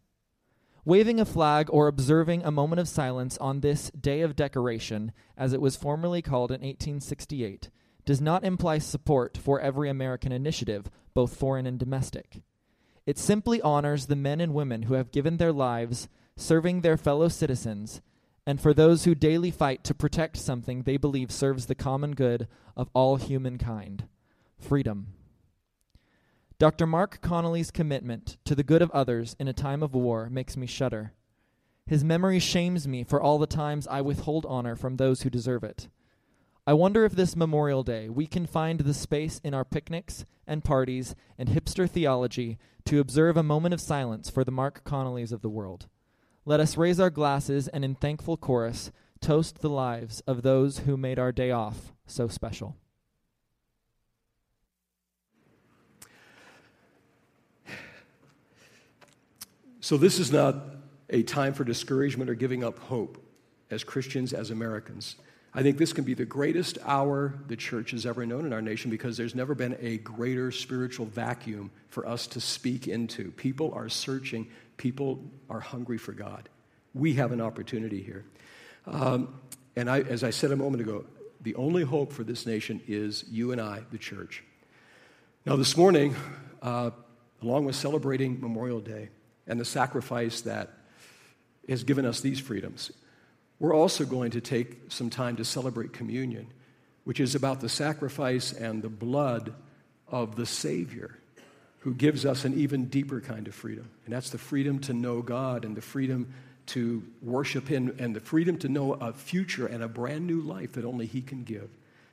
Waving 0.85 1.21
a 1.21 1.27
flag 1.27 1.69
or 1.71 1.87
observing 1.87 2.43
a 2.45 2.51
moment 2.51 2.81
of 2.81 2.89
silence 2.89 3.37
on 3.39 3.61
this 3.61 3.91
day 3.91 4.23
of 4.23 4.35
decoration, 4.35 5.13
as 5.37 5.53
it 5.53 5.61
was 5.61 5.77
formerly 5.77 6.23
called 6.23 6.51
in 6.51 6.63
1868, 6.63 7.69
does 8.07 8.23
not 8.23 8.43
imply 8.43 8.79
support 8.79 9.37
for 9.37 9.61
every 9.61 9.91
American 9.91 10.33
initiative, 10.33 10.91
both 11.13 11.37
foreign 11.37 11.67
and 11.67 11.79
domestic. 11.79 12.41
It 13.05 13.19
simply 13.19 13.61
honors 13.61 14.07
the 14.07 14.17
men 14.17 14.41
and 14.41 14.55
women 14.55 14.85
who 14.85 14.95
have 14.95 15.13
given 15.13 15.37
their 15.37 15.53
lives 15.53 16.09
serving 16.39 16.81
their 16.81 16.97
fellow 16.97 17.29
citizens, 17.29 18.01
and 18.47 18.61
for 18.61 18.73
those 18.73 19.05
who 19.05 19.15
daily 19.15 19.51
fight 19.51 19.85
to 19.85 19.95
protect 19.95 20.37
something 20.37 20.83
they 20.83 20.97
believe 20.97 21.31
serves 21.31 21.67
the 21.67 21.75
common 21.75 22.13
good 22.13 22.49
of 22.77 22.89
all 22.95 23.17
humankind 23.17 24.09
freedom. 24.59 25.09
Dr. 26.59 26.87
Mark 26.87 27.21
Connolly's 27.21 27.71
commitment 27.71 28.37
to 28.45 28.55
the 28.55 28.65
good 28.65 28.83
of 28.83 28.91
others 28.91 29.37
in 29.39 29.47
a 29.47 29.53
time 29.53 29.83
of 29.83 29.95
war 29.95 30.29
makes 30.29 30.57
me 30.57 30.67
shudder. 30.67 31.13
His 31.87 32.03
memory 32.03 32.39
shames 32.39 32.89
me 32.89 33.05
for 33.05 33.21
all 33.21 33.39
the 33.39 33.47
times 33.47 33.87
I 33.87 34.01
withhold 34.01 34.45
honor 34.49 34.75
from 34.75 34.97
those 34.97 35.23
who 35.23 35.31
deserve 35.31 35.63
it. 35.63 35.89
I 36.67 36.73
wonder 36.73 37.05
if 37.05 37.13
this 37.13 37.37
Memorial 37.37 37.83
Day 37.83 38.09
we 38.09 38.27
can 38.27 38.45
find 38.45 38.81
the 38.81 38.93
space 38.93 39.41
in 39.45 39.55
our 39.55 39.65
picnics 39.65 40.25
and 40.47 40.65
parties 40.65 41.15
and 41.39 41.49
hipster 41.49 41.89
theology 41.89 42.59
to 42.87 43.01
observe 43.01 43.37
a 43.37 43.43
moment 43.43 43.73
of 43.73 43.81
silence 43.81 44.29
for 44.29 44.45
the 44.45 44.51
Mark 44.51 44.85
Connollys 44.85 45.33
of 45.33 45.43
the 45.43 45.49
world. 45.49 45.87
Let 46.49 46.61
us 46.61 46.79
raise 46.79 46.99
our 46.99 47.11
glasses 47.11 47.69
and 47.69 47.85
in 47.85 47.95
thankful 47.95 48.39
chorus 48.39 48.91
toast 49.21 49.59
the 49.59 49.69
lives 49.69 50.21
of 50.21 50.41
those 50.41 50.79
who 50.79 50.97
made 50.97 51.19
our 51.19 51.31
day 51.31 51.51
off 51.51 51.93
so 52.07 52.27
special. 52.27 52.75
So, 59.81 59.99
this 59.99 60.19
is 60.19 60.33
not 60.33 60.57
a 61.11 61.23
time 61.23 61.53
for 61.53 61.65
discouragement 61.65 62.31
or 62.31 62.35
giving 62.35 62.65
up 62.65 62.79
hope 62.79 63.23
as 63.71 63.85
Christians, 63.85 64.33
as 64.33 64.51
Americans. 64.51 65.17
I 65.53 65.63
think 65.63 65.77
this 65.77 65.93
can 65.93 66.05
be 66.05 66.15
the 66.15 66.25
greatest 66.25 66.79
hour 66.87 67.35
the 67.49 67.57
church 67.57 67.91
has 67.91 68.07
ever 68.07 68.25
known 68.25 68.47
in 68.47 68.55
our 68.55 68.63
nation 68.63 68.91
because 68.91 69.19
there's 69.19 69.35
never 69.35 69.55
been 69.55 69.77
a 69.81 69.99
greater 69.99 70.51
spiritual 70.51 71.05
vacuum 71.05 71.71
for 71.89 72.07
us 72.09 72.27
to 72.29 72.41
speak 72.41 72.89
into. 72.89 73.33
People 73.33 73.71
are 73.75 73.91
searching 73.91 74.49
People 74.79 75.23
are 75.51 75.61
hungry 75.61 75.99
for 75.99 76.13
God. 76.13 76.49
We 76.95 77.15
have 77.15 77.33
an 77.33 77.41
opportunity 77.41 78.03
here. 78.03 78.25
Um, 78.87 79.39
and 79.77 79.91
I, 79.91 80.01
as 80.01 80.25
I 80.25 80.31
said 80.31 80.51
a 80.51 80.57
moment 80.57 80.81
ago, 80.81 81.05
the 81.41 81.55
only 81.57 81.83
hope 81.83 82.13
for 82.13 82.25
this 82.25 82.47
nation 82.47 82.81
is 82.89 83.25
you 83.31 83.53
and 83.53 83.61
I, 83.61 83.83
the 83.91 83.99
church. 83.99 84.43
Now, 85.45 85.57
this 85.57 85.77
morning, 85.77 86.17
uh, 86.63 86.91
along 87.43 87.67
with 87.67 87.77
celebrating 87.77 88.41
Memorial 88.41 88.81
Day 88.81 89.11
and 89.47 89.61
the 89.61 89.65
sacrifice 89.65 90.41
that 90.43 90.71
has 91.69 91.85
given 91.85 92.07
us 92.07 92.21
these 92.21 92.41
freedoms, 92.41 92.91
we're 93.59 93.75
also 93.75 94.05
going 94.05 94.31
to 94.33 94.41
take 94.41 94.79
some 94.89 95.11
time 95.11 95.37
to 95.37 95.45
celebrate 95.45 95.93
communion, 95.93 96.53
which 97.05 97.21
is 97.21 97.35
about 97.35 97.61
the 97.61 97.69
sacrifice 97.69 98.53
and 98.53 98.83
the 98.83 98.89
blood 98.89 99.55
of 100.07 100.37
the 100.37 100.47
Savior 100.47 101.19
who 101.81 101.95
gives 101.95 102.27
us 102.27 102.45
an 102.45 102.55
even 102.55 102.87
deeper 102.87 103.21
kind 103.21 103.47
of 103.47 103.55
freedom. 103.55 103.89
And 104.05 104.15
that's 104.15 104.31
the 104.31 104.39
freedom 104.39 104.79
to 104.81 104.93
know 104.93 105.23
God 105.23 105.65
and 105.65 105.77
the 105.77 105.81
freedom 105.81 106.33
to 106.67 107.03
worship 107.23 107.69
Him 107.69 107.95
and 107.99 108.15
the 108.15 108.21
freedom 108.21 108.59
to 108.59 108.69
know 108.69 108.95
a 108.95 109.13
future 109.13 109.67
and 109.67 109.83
a 109.83 109.89
brand 109.89 110.27
new 110.27 110.41
life 110.41 110.73
that 110.73 110.85
only 110.85 111.07
He 111.07 111.23
can 111.23 111.45
give. 111.45 111.69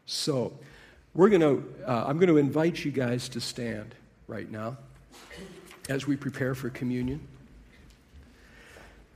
So, 0.05 0.53
we're 1.15 1.29
going 1.29 1.41
to, 1.41 1.63
uh, 1.87 2.05
I'm 2.07 2.17
going 2.17 2.27
to 2.27 2.37
invite 2.37 2.83
you 2.83 2.91
guys 2.91 3.29
to 3.29 3.41
stand 3.41 3.95
right 4.27 4.51
now 4.51 4.77
as 5.87 6.05
we 6.05 6.17
prepare 6.17 6.53
for 6.55 6.69
communion. 6.69 7.25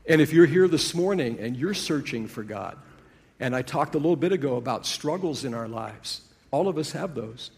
And 0.07 0.21
if 0.21 0.31
you're 0.31 0.45
here 0.45 0.67
this 0.67 0.95
morning 0.95 1.39
and 1.39 1.57
you're 1.57 1.73
searching 1.73 2.27
for 2.27 2.41
God, 2.41 2.77
and 3.39 3.53
I 3.53 3.61
talked 3.61 3.95
a 3.95 3.97
little 3.97 4.15
bit 4.15 4.31
ago 4.31 4.55
about 4.55 4.85
struggles 4.85 5.43
in 5.43 5.53
our 5.53 5.67
lives, 5.67 6.21
all 6.51 6.69
of 6.69 6.77
us 6.77 6.93
have 6.93 7.15
those. 7.15 7.51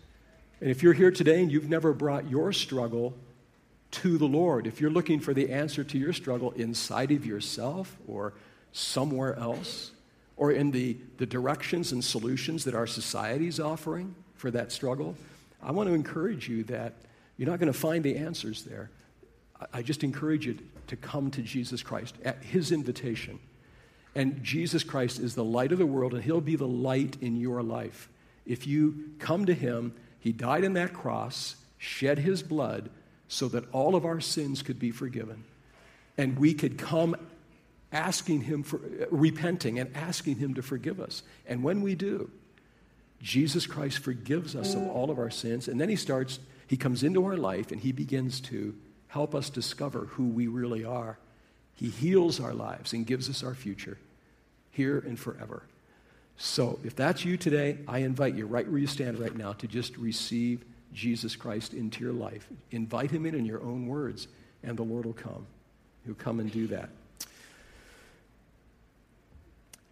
And 0.62 0.70
if 0.70 0.84
you're 0.84 0.94
here 0.94 1.12
today 1.12 1.42
and 1.42 1.52
you've 1.52 1.70
never 1.70 1.92
brought 1.92 2.30
your 2.30 2.54
struggle 2.54 3.16
to 3.92 4.18
the 4.20 4.28
Lord, 4.28 4.68
if 4.68 4.80
you're 4.80 4.92
looking 4.92 5.20
for 5.20 5.34
the 5.34 5.52
answer 5.52 5.84
to 5.84 5.98
your 5.98 6.14
struggle 6.14 6.52
inside 6.52 7.12
of 7.12 7.26
yourself 7.26 7.98
or 8.08 8.34
somewhere 8.72 9.36
else, 9.38 9.92
or 10.38 10.52
in 10.52 10.72
the, 10.72 10.98
the 11.18 11.26
directions 11.26 11.92
and 11.92 12.04
solutions 12.04 12.64
that 12.64 12.76
our 12.76 12.88
society 12.88 13.48
is 13.48 13.60
offering 13.60 14.16
for 14.36 14.52
that 14.52 14.72
struggle, 14.72 15.16
I 15.62 15.72
want 15.72 15.90
to 15.90 15.94
encourage 15.94 16.48
you 16.48 16.64
that 16.66 16.94
you're 17.38 17.50
not 17.50 17.60
going 17.60 17.72
to 17.72 17.78
find 17.78 18.04
the 18.04 18.16
answers 18.18 18.64
there. 18.64 18.92
I 19.74 19.82
just 19.82 20.04
encourage 20.04 20.46
you 20.46 20.58
to 20.88 20.96
come 20.96 21.32
to 21.32 21.42
Jesus 21.42 21.84
Christ 21.84 22.16
at 22.24 22.44
His 22.44 22.72
invitation. 22.72 23.40
And 24.16 24.44
Jesus 24.44 24.84
Christ 24.84 25.20
is 25.20 25.36
the 25.36 25.44
light 25.44 25.72
of 25.72 25.78
the 25.80 25.86
world, 25.86 26.14
and 26.14 26.24
He'll 26.24 26.42
be 26.42 26.56
the 26.56 26.68
light 26.68 27.18
in 27.22 27.36
your 27.36 27.62
life. 27.64 28.10
If 28.46 28.66
you 28.68 29.12
come 29.20 29.46
to 29.46 29.54
Him 29.54 29.94
he 30.22 30.32
died 30.32 30.64
on 30.64 30.74
that 30.74 30.94
cross, 30.94 31.56
shed 31.78 32.20
his 32.20 32.44
blood 32.44 32.90
so 33.28 33.48
that 33.50 33.66
all 33.72 33.96
of 33.96 34.06
our 34.06 34.22
sins 34.22 34.62
could 34.62 34.80
be 34.80 34.92
forgiven. 34.92 35.44
And 36.18 36.38
we 36.38 36.54
could 36.54 36.78
come 36.78 37.16
asking 37.92 38.42
him 38.42 38.64
for, 38.64 38.80
repenting 39.10 39.80
and 39.80 39.96
asking 39.98 40.38
him 40.38 40.54
to 40.54 40.62
forgive 40.62 41.02
us. 41.02 41.24
And 41.48 41.64
when 41.64 41.82
we 41.82 41.96
do, 41.96 42.30
Jesus 43.22 43.66
Christ 43.66 44.00
forgives 44.00 44.56
us 44.56 44.74
of 44.76 44.88
all 44.88 45.12
of 45.12 45.20
our 45.20 45.30
sins, 45.30 45.68
and 45.68 45.80
then 45.80 45.90
he 45.90 45.96
starts, 45.96 46.40
he 46.68 46.78
comes 46.78 47.04
into 47.04 47.26
our 47.26 47.38
life 47.38 47.72
and 47.72 47.82
he 47.82 47.92
begins 47.92 48.42
to 48.42 48.76
help 49.08 49.36
us 49.36 49.50
discover 49.50 50.06
who 50.12 50.28
we 50.28 50.48
really 50.48 50.86
are. 50.86 51.18
He 51.76 51.90
heals 51.90 52.40
our 52.40 52.54
lives 52.54 52.94
and 52.94 53.06
gives 53.06 53.30
us 53.30 53.44
our 53.44 53.54
future 53.54 53.98
here 54.72 55.00
and 55.00 55.20
forever. 55.20 55.64
So, 56.38 56.80
if 56.84 56.96
that's 56.96 57.24
you 57.24 57.38
today, 57.38 57.78
I 57.88 58.00
invite 58.00 58.36
you 58.36 58.48
right 58.48 58.68
where 58.68 58.80
you 58.80 58.88
stand 58.88 59.20
right 59.20 59.36
now 59.36 59.54
to 59.54 59.68
just 59.68 59.96
receive 59.98 60.66
Jesus 60.94 61.36
Christ 61.36 61.74
into 61.74 62.04
your 62.04 62.14
life. 62.14 62.48
Invite 62.72 63.12
him 63.12 63.26
in 63.26 63.36
in 63.36 63.46
your 63.46 63.62
own 63.62 63.88
words, 63.88 64.28
and 64.64 64.76
the 64.78 64.84
Lord 64.84 65.06
will 65.06 65.14
come. 65.14 65.46
He'll 66.06 66.16
come 66.16 66.40
and 66.40 66.52
do 66.52 66.68
that. 66.68 66.90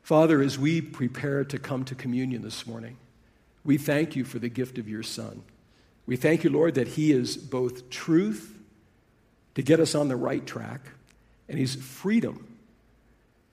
Father, 0.02 0.42
as 0.42 0.58
we 0.58 0.82
prepare 0.82 1.44
to 1.46 1.60
come 1.60 1.86
to 1.86 1.94
communion 1.94 2.42
this 2.42 2.66
morning, 2.66 2.98
we 3.64 3.78
thank 3.78 4.16
you 4.16 4.24
for 4.24 4.40
the 4.40 4.50
gift 4.50 4.80
of 4.80 4.90
your 4.90 5.04
Son. 5.04 5.44
We 6.08 6.16
thank 6.16 6.44
you, 6.44 6.50
Lord, 6.50 6.74
that 6.76 6.88
he 6.88 7.12
is 7.12 7.38
both 7.38 7.92
truth 7.92 8.58
to 9.54 9.62
get 9.62 9.80
us 9.80 9.94
on 9.94 10.08
the 10.08 10.16
right 10.16 10.44
track, 10.46 10.82
and 11.48 11.60
he's 11.60 11.76
freedom, 11.76 12.58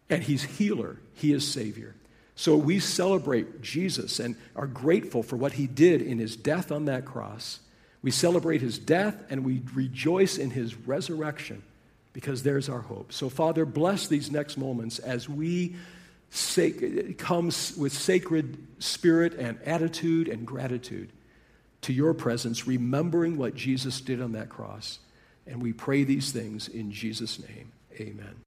and 0.08 0.22
he's 0.22 0.44
healer. 0.44 0.96
He 1.12 1.34
is 1.34 1.46
Savior. 1.46 1.94
So 2.36 2.54
we 2.54 2.78
celebrate 2.80 3.62
Jesus 3.62 4.20
and 4.20 4.36
are 4.54 4.66
grateful 4.66 5.22
for 5.22 5.36
what 5.36 5.54
he 5.54 5.66
did 5.66 6.02
in 6.02 6.18
his 6.18 6.36
death 6.36 6.70
on 6.70 6.84
that 6.84 7.06
cross. 7.06 7.60
We 8.02 8.10
celebrate 8.10 8.60
his 8.60 8.78
death 8.78 9.16
and 9.30 9.44
we 9.44 9.62
rejoice 9.74 10.36
in 10.36 10.50
his 10.50 10.76
resurrection 10.76 11.62
because 12.12 12.42
there's 12.42 12.68
our 12.68 12.82
hope. 12.82 13.12
So, 13.12 13.30
Father, 13.30 13.64
bless 13.64 14.06
these 14.06 14.30
next 14.30 14.58
moments 14.58 14.98
as 14.98 15.28
we 15.28 15.76
come 17.16 17.46
with 17.78 17.92
sacred 17.92 18.58
spirit 18.78 19.34
and 19.34 19.58
attitude 19.62 20.28
and 20.28 20.46
gratitude 20.46 21.10
to 21.82 21.92
your 21.92 22.12
presence, 22.12 22.66
remembering 22.66 23.38
what 23.38 23.54
Jesus 23.54 24.00
did 24.00 24.20
on 24.20 24.32
that 24.32 24.50
cross. 24.50 24.98
And 25.46 25.62
we 25.62 25.72
pray 25.72 26.04
these 26.04 26.32
things 26.32 26.68
in 26.68 26.92
Jesus' 26.92 27.38
name. 27.38 27.72
Amen. 27.98 28.42